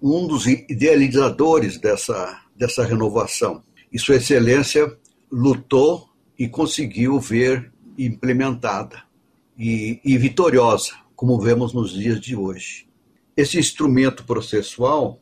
[0.00, 3.62] um dos idealizadores dessa, dessa renovação.
[3.92, 4.96] E Sua Excelência
[5.30, 6.08] lutou
[6.38, 9.02] e conseguiu ver implementada
[9.58, 12.86] e, e vitoriosa, como vemos nos dias de hoje.
[13.36, 15.20] Esse instrumento processual,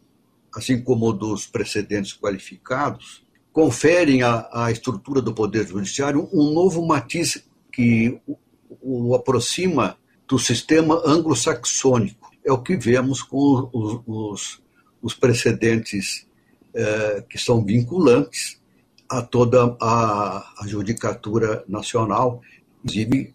[0.55, 3.24] assim como o dos precedentes qualificados,
[3.55, 7.41] conferem à, à estrutura do Poder Judiciário um novo matiz
[7.73, 8.37] que o,
[8.83, 9.97] o aproxima
[10.27, 12.33] do sistema anglo-saxônico.
[12.45, 14.63] É o que vemos com os, os,
[15.01, 16.27] os precedentes
[16.75, 18.61] eh, que são vinculantes
[19.09, 22.43] a toda a, a judicatura nacional,
[22.83, 23.33] inclusive,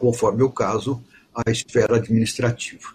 [0.00, 1.00] conforme o caso,
[1.32, 2.88] a esfera administrativa.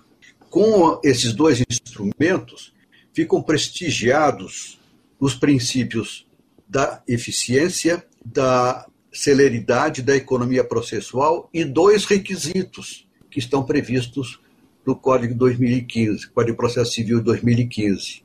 [0.50, 2.74] Com esses dois instrumentos,
[3.14, 4.78] ficam prestigiados
[5.18, 6.28] os princípios
[6.74, 14.42] da eficiência, da celeridade da economia processual e dois requisitos que estão previstos
[14.84, 18.24] no Código 2015, Código de Processo Civil 2015,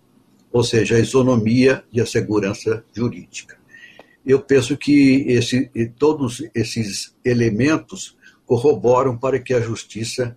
[0.51, 3.59] ou seja, a isonomia e a segurança jurídica.
[4.25, 10.35] Eu penso que esse, todos esses elementos corroboram para que a justiça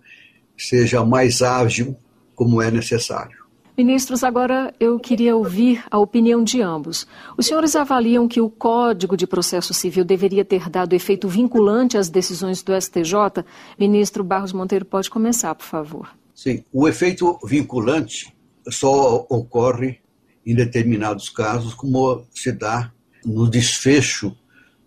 [0.54, 1.96] seja mais ágil
[2.34, 3.41] como é necessário.
[3.76, 7.06] Ministros, agora eu queria ouvir a opinião de ambos.
[7.38, 12.10] Os senhores avaliam que o Código de Processo Civil deveria ter dado efeito vinculante às
[12.10, 13.42] decisões do STJ?
[13.78, 16.14] Ministro Barros Monteiro, pode começar, por favor.
[16.34, 18.34] Sim, o efeito vinculante
[18.68, 20.00] só ocorre
[20.44, 22.92] em determinados casos, como se dá
[23.24, 24.36] no desfecho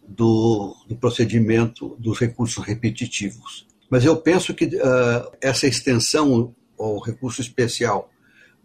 [0.07, 3.65] do, do procedimento dos recursos repetitivos.
[3.89, 8.11] Mas eu penso que uh, essa extensão ao recurso especial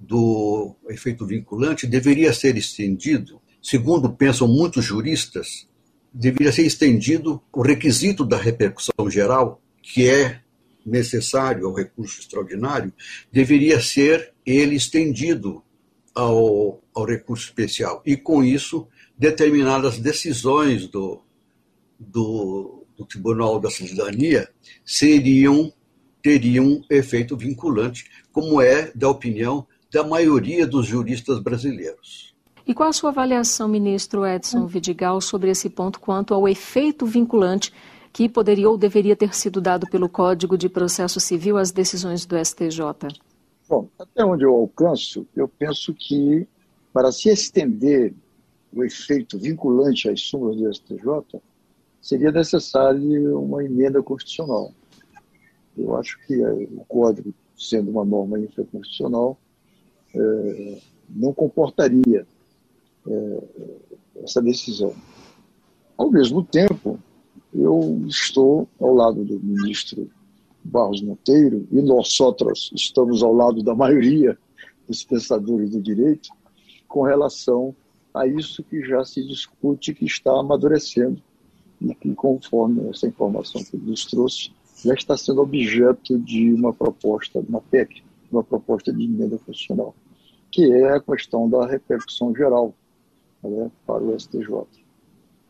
[0.01, 5.69] do efeito vinculante deveria ser estendido, segundo pensam muitos juristas,
[6.13, 10.41] deveria ser estendido o requisito da repercussão geral, que é
[10.85, 12.91] necessário ao recurso extraordinário,
[13.31, 15.63] deveria ser ele estendido
[16.15, 18.03] ao, ao recurso especial.
[18.07, 18.89] E, com isso,
[19.19, 21.23] determinadas decisões do,
[21.99, 24.49] do, do Tribunal da Cidadania
[24.85, 25.71] seriam
[26.23, 32.35] teriam efeito vinculante, como é da opinião da maioria dos juristas brasileiros.
[32.67, 37.73] E qual a sua avaliação, ministro Edson Vidigal, sobre esse ponto quanto ao efeito vinculante
[38.13, 42.37] que poderia ou deveria ter sido dado pelo Código de Processo Civil às decisões do
[42.37, 42.81] STJ?
[43.69, 46.47] Bom, até onde eu alcanço, eu penso que
[46.93, 48.13] para se estender
[48.73, 51.41] o efeito vinculante às súmulas do STJ,
[52.01, 54.73] seria necessário uma emenda constitucional.
[55.77, 59.39] Eu acho que o Código, sendo uma norma infraconstitucional,
[60.15, 62.27] é, não comportaria
[63.07, 63.39] é,
[64.23, 64.95] essa decisão.
[65.97, 66.99] Ao mesmo tempo,
[67.55, 70.11] eu estou ao lado do ministro
[70.63, 74.39] Barros Monteiro e nós outros estamos ao lado da maioria
[74.87, 76.31] dos pensadores do direito
[76.89, 77.75] com relação
[78.13, 81.23] a isso que já se discute, que está amadurecendo
[81.81, 84.51] e que, conforme essa informação que nos trouxe,
[84.85, 89.95] já está sendo objeto de uma proposta, uma PEC, uma proposta de emenda constitucional,
[90.51, 92.75] que é a questão da repercussão geral
[93.43, 94.67] né, para o STJ.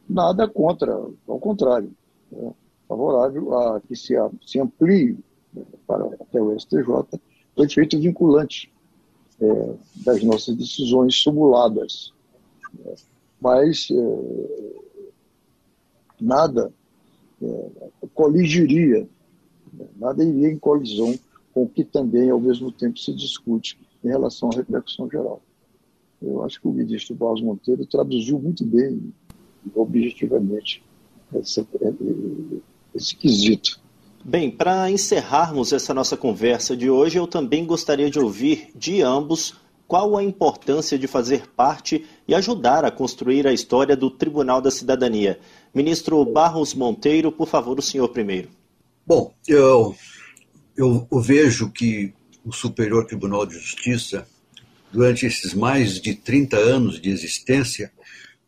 [0.09, 0.93] Nada contra,
[1.29, 1.93] ao contrário,
[2.33, 2.51] é
[2.89, 4.17] favorável a que se,
[4.59, 5.19] amplie
[5.53, 7.21] né, para até o STJ
[7.57, 8.73] o efeito vinculante
[9.41, 9.75] é,
[10.05, 12.13] das nossas decisões simuladas.
[12.75, 12.95] Né.
[13.41, 14.73] Mas é,
[16.21, 16.73] nada
[17.43, 17.71] é,
[18.15, 19.09] coligiria,
[19.73, 21.19] né, nada iria em colisão
[21.53, 25.43] com o que também, ao mesmo tempo, se discute em relação à repercussão geral.
[26.23, 29.13] Eu acho que o ministro Barros Monteiro traduziu muito bem,
[29.75, 30.83] objetivamente,
[31.35, 31.67] esse,
[32.95, 33.81] esse quesito.
[34.23, 39.55] Bem, para encerrarmos essa nossa conversa de hoje, eu também gostaria de ouvir de ambos
[39.89, 44.71] qual a importância de fazer parte e ajudar a construir a história do Tribunal da
[44.71, 45.41] Cidadania.
[45.75, 48.51] Ministro Barros Monteiro, por favor, o senhor primeiro.
[49.07, 49.97] Bom, eu,
[50.81, 52.13] eu vejo que
[52.45, 54.27] o Superior Tribunal de Justiça
[54.93, 57.93] durante esses mais de 30 anos de existência,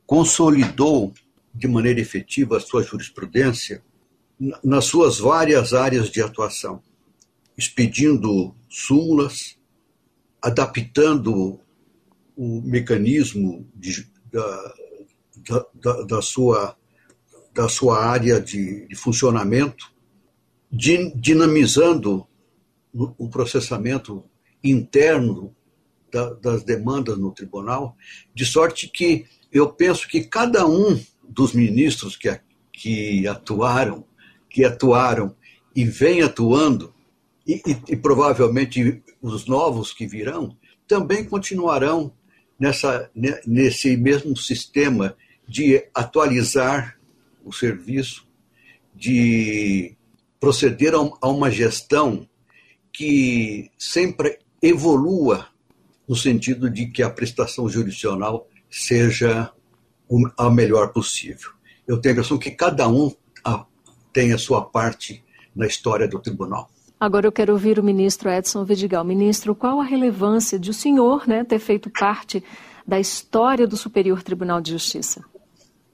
[0.07, 1.13] consolidou
[1.55, 3.83] de maneira efetiva a sua jurisprudência
[4.65, 6.83] nas suas várias áreas de atuação,
[7.57, 9.57] expedindo súmulas,
[10.41, 11.61] adaptando
[12.37, 14.75] o mecanismo de, da,
[15.75, 16.77] da, da, sua,
[17.55, 19.92] da sua área de, de funcionamento,
[20.73, 22.27] dinamizando
[22.95, 24.25] o processamento
[24.65, 25.55] interno
[26.11, 27.97] da, das demandas no tribunal,
[28.35, 30.99] de sorte que eu penso que cada um
[31.29, 32.41] dos ministros que,
[32.73, 34.05] que atuaram,
[34.49, 35.35] que atuaram
[35.75, 36.95] e vem atuando,
[37.47, 40.57] e, e, e provavelmente os novos que virão,
[40.87, 42.13] também continuarão
[42.59, 43.11] nessa,
[43.47, 45.17] nesse mesmo sistema
[45.47, 46.99] de atualizar
[47.45, 48.27] o serviço,
[48.95, 49.97] de
[50.43, 52.27] proceder a uma gestão
[52.93, 55.47] que sempre evolua
[56.09, 59.53] no sentido de que a prestação jurisdicional seja
[60.37, 61.53] a melhor possível.
[61.87, 63.13] Eu tenho a impressão que cada um
[64.13, 65.23] tem a sua parte
[65.55, 66.69] na história do tribunal.
[66.99, 69.05] Agora eu quero ouvir o ministro Edson Vidigal.
[69.05, 72.43] Ministro, qual a relevância de o senhor né, ter feito parte
[72.85, 75.25] da história do Superior Tribunal de Justiça?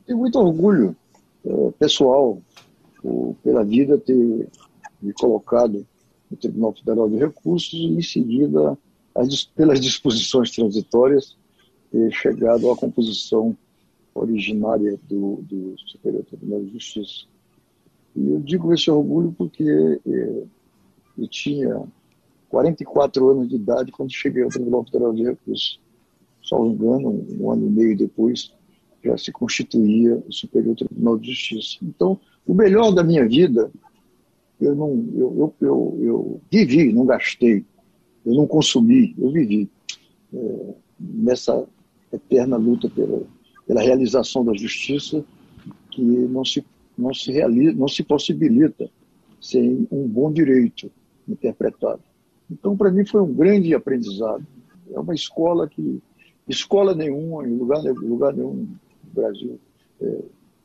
[0.07, 0.97] Tenho muito orgulho
[1.45, 2.41] é, pessoal
[3.43, 4.49] pela vida ter
[5.01, 5.87] me colocado
[6.31, 8.77] no Tribunal Federal de Recursos e, em seguida,
[9.55, 11.37] pelas disposições transitórias,
[11.91, 13.57] ter chegado à composição
[14.15, 17.27] originária do, do Superior Tribunal de Justiça.
[18.17, 19.65] E eu digo esse orgulho porque
[20.07, 20.43] é,
[21.17, 21.85] eu tinha
[22.49, 25.81] 44 anos de idade quando cheguei ao Tribunal Federal de Recursos.
[26.43, 28.53] Só me engano, um, um ano e meio depois,
[29.05, 31.79] já se constituía o Superior Tribunal de Justiça.
[31.83, 32.19] Então,
[32.49, 33.71] o melhor da minha vida,
[34.61, 37.65] eu não, eu, eu, eu, eu vivi, não gastei
[38.29, 39.71] eu não consumi, eu vivi
[40.35, 41.67] é, nessa
[42.13, 43.23] eterna luta pela,
[43.67, 45.25] pela realização da justiça
[45.91, 46.63] que não se,
[46.97, 48.91] não, se realiza, não se possibilita
[49.41, 50.91] sem um bom direito
[51.27, 52.03] interpretado.
[52.51, 54.47] Então, para mim, foi um grande aprendizado.
[54.93, 56.03] É uma escola que,
[56.47, 58.55] escola nenhuma, em lugar, lugar nenhum
[59.05, 59.59] no Brasil,
[60.03, 60.19] é,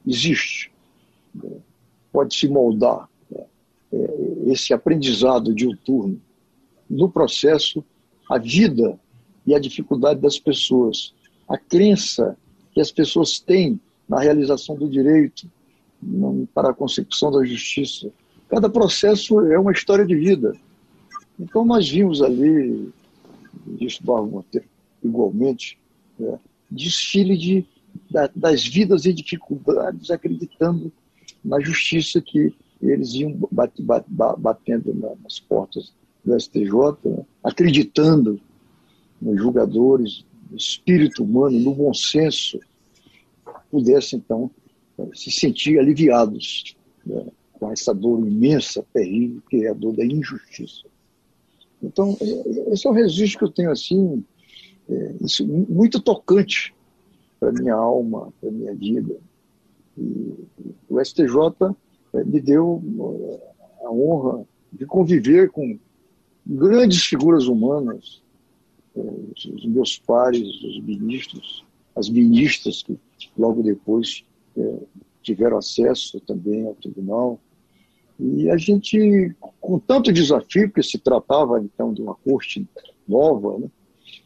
[0.05, 0.69] existe.
[2.13, 3.49] Pode se moldar é,
[4.45, 6.21] esse aprendizado diuturno
[6.89, 7.83] no processo
[8.29, 8.97] a vida
[9.45, 11.13] e a dificuldade das pessoas,
[11.49, 12.37] a crença
[12.71, 15.49] que as pessoas têm na realização do direito,
[16.53, 18.11] para a consecução da justiça.
[18.49, 20.53] Cada processo é uma história de vida.
[21.39, 22.91] Então nós vimos ali,
[23.65, 24.67] disse Barro Monteiro,
[25.03, 25.77] igualmente,
[26.19, 26.39] é, né?
[26.69, 27.65] desfile de,
[28.09, 30.91] da, das vidas e dificuldades, acreditando
[31.43, 34.05] na justiça que eles iam bat, bat,
[34.37, 36.71] batendo nas portas do STJ,
[37.05, 37.25] né?
[37.43, 38.39] acreditando
[39.21, 42.59] nos julgadores, no espírito humano, no bom senso,
[43.71, 44.51] pudessem, então,
[45.13, 46.75] se sentir aliviados
[47.05, 47.25] né?
[47.53, 50.83] com essa dor imensa, terrível, que é a dor da injustiça.
[51.81, 52.17] Então,
[52.71, 54.23] esse é o registro que eu tenho, assim,
[54.89, 55.13] é,
[55.69, 56.73] muito tocante
[57.39, 59.17] para minha alma, para minha vida.
[59.97, 61.75] O STJ
[62.13, 62.81] é, me deu
[63.83, 65.77] a honra de conviver com
[66.45, 68.21] grandes figuras humanas,
[68.95, 71.65] é, os meus pares, os ministros,
[71.95, 72.97] as ministras que
[73.37, 74.23] logo depois
[75.23, 77.39] tiveram acesso também ao tribunal.
[78.19, 82.67] E a gente, com tanto desafio, porque se tratava então de uma corte
[83.07, 83.67] nova, né,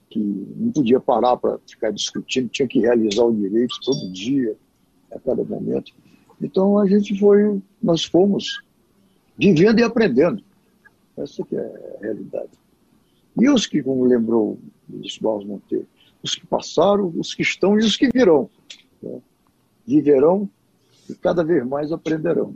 [0.10, 4.58] que não podia parar para ficar discutindo, tinha que realizar o direito todo dia,
[5.18, 5.92] a cada momento.
[6.42, 8.62] Então a gente foi, nós fomos
[9.38, 10.44] vivendo e aprendendo.
[11.18, 12.52] Essa que é a realidade.
[13.40, 15.88] E os que, como lembrou ministro Barros Monteiro,
[16.24, 18.50] os que passaram, os que estão e os que virão.
[19.02, 19.20] Né?
[19.86, 20.50] Viverão
[21.10, 22.54] e cada vez mais aprenderão.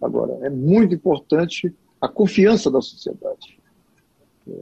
[0.00, 3.58] Agora, é muito importante a confiança da sociedade.
[4.48, 4.52] É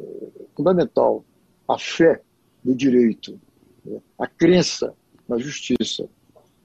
[0.57, 1.24] fundamental
[1.68, 2.20] a fé
[2.64, 3.39] no direito,
[3.84, 4.01] né?
[4.18, 4.95] a crença
[5.28, 6.09] na justiça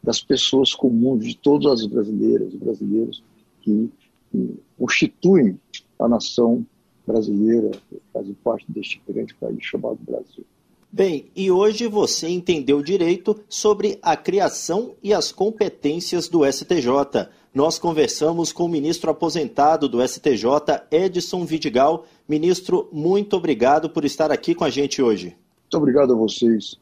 [0.04, 3.24] das pessoas comuns, de todas as brasileiras e brasileiros
[3.62, 3.90] que,
[4.32, 5.58] que constituem
[5.98, 6.66] a nação
[7.08, 10.46] brasileira, que fazem parte deste grande país chamado Brasil.
[10.92, 17.30] Bem, e hoje você entendeu direito sobre a criação e as competências do STJ.
[17.54, 20.46] Nós conversamos com o ministro aposentado do STJ,
[20.92, 22.06] Edson Vidigal.
[22.30, 25.36] Ministro, muito obrigado por estar aqui com a gente hoje.
[25.64, 26.76] Muito obrigado a vocês.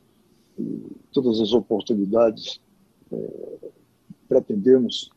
[1.14, 2.60] Todas as oportunidades
[4.28, 5.10] pretendemos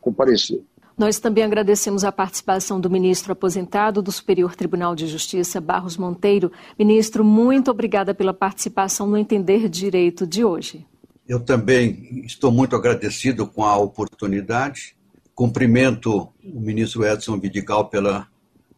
[0.00, 0.62] comparecer.
[0.96, 6.52] Nós também agradecemos a participação do ministro aposentado do Superior Tribunal de Justiça, Barros Monteiro.
[6.78, 10.86] Ministro, muito obrigada pela participação no Entender Direito de hoje.
[11.26, 14.94] Eu também estou muito agradecido com a oportunidade.
[15.34, 18.28] Cumprimento o ministro Edson Vidigal pela,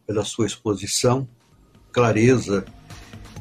[0.06, 1.28] pela sua exposição,
[1.90, 2.64] clareza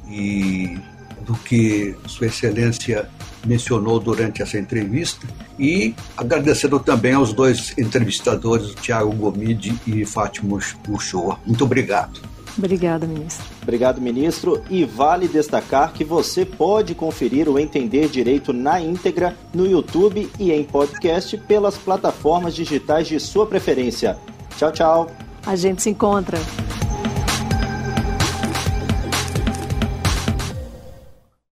[0.09, 0.77] e
[1.25, 3.09] do que Sua Excelência
[3.45, 5.27] mencionou durante essa entrevista
[5.59, 11.39] e agradecendo também aos dois entrevistadores, Tiago Gomide e Fátima Uchoa.
[11.45, 12.21] Muito obrigado.
[12.57, 13.45] Obrigada, ministro.
[13.61, 14.63] Obrigado, ministro.
[14.69, 20.51] E vale destacar que você pode conferir o Entender Direito na íntegra no YouTube e
[20.51, 24.17] em podcast pelas plataformas digitais de sua preferência.
[24.57, 25.11] Tchau, tchau.
[25.45, 26.37] A gente se encontra.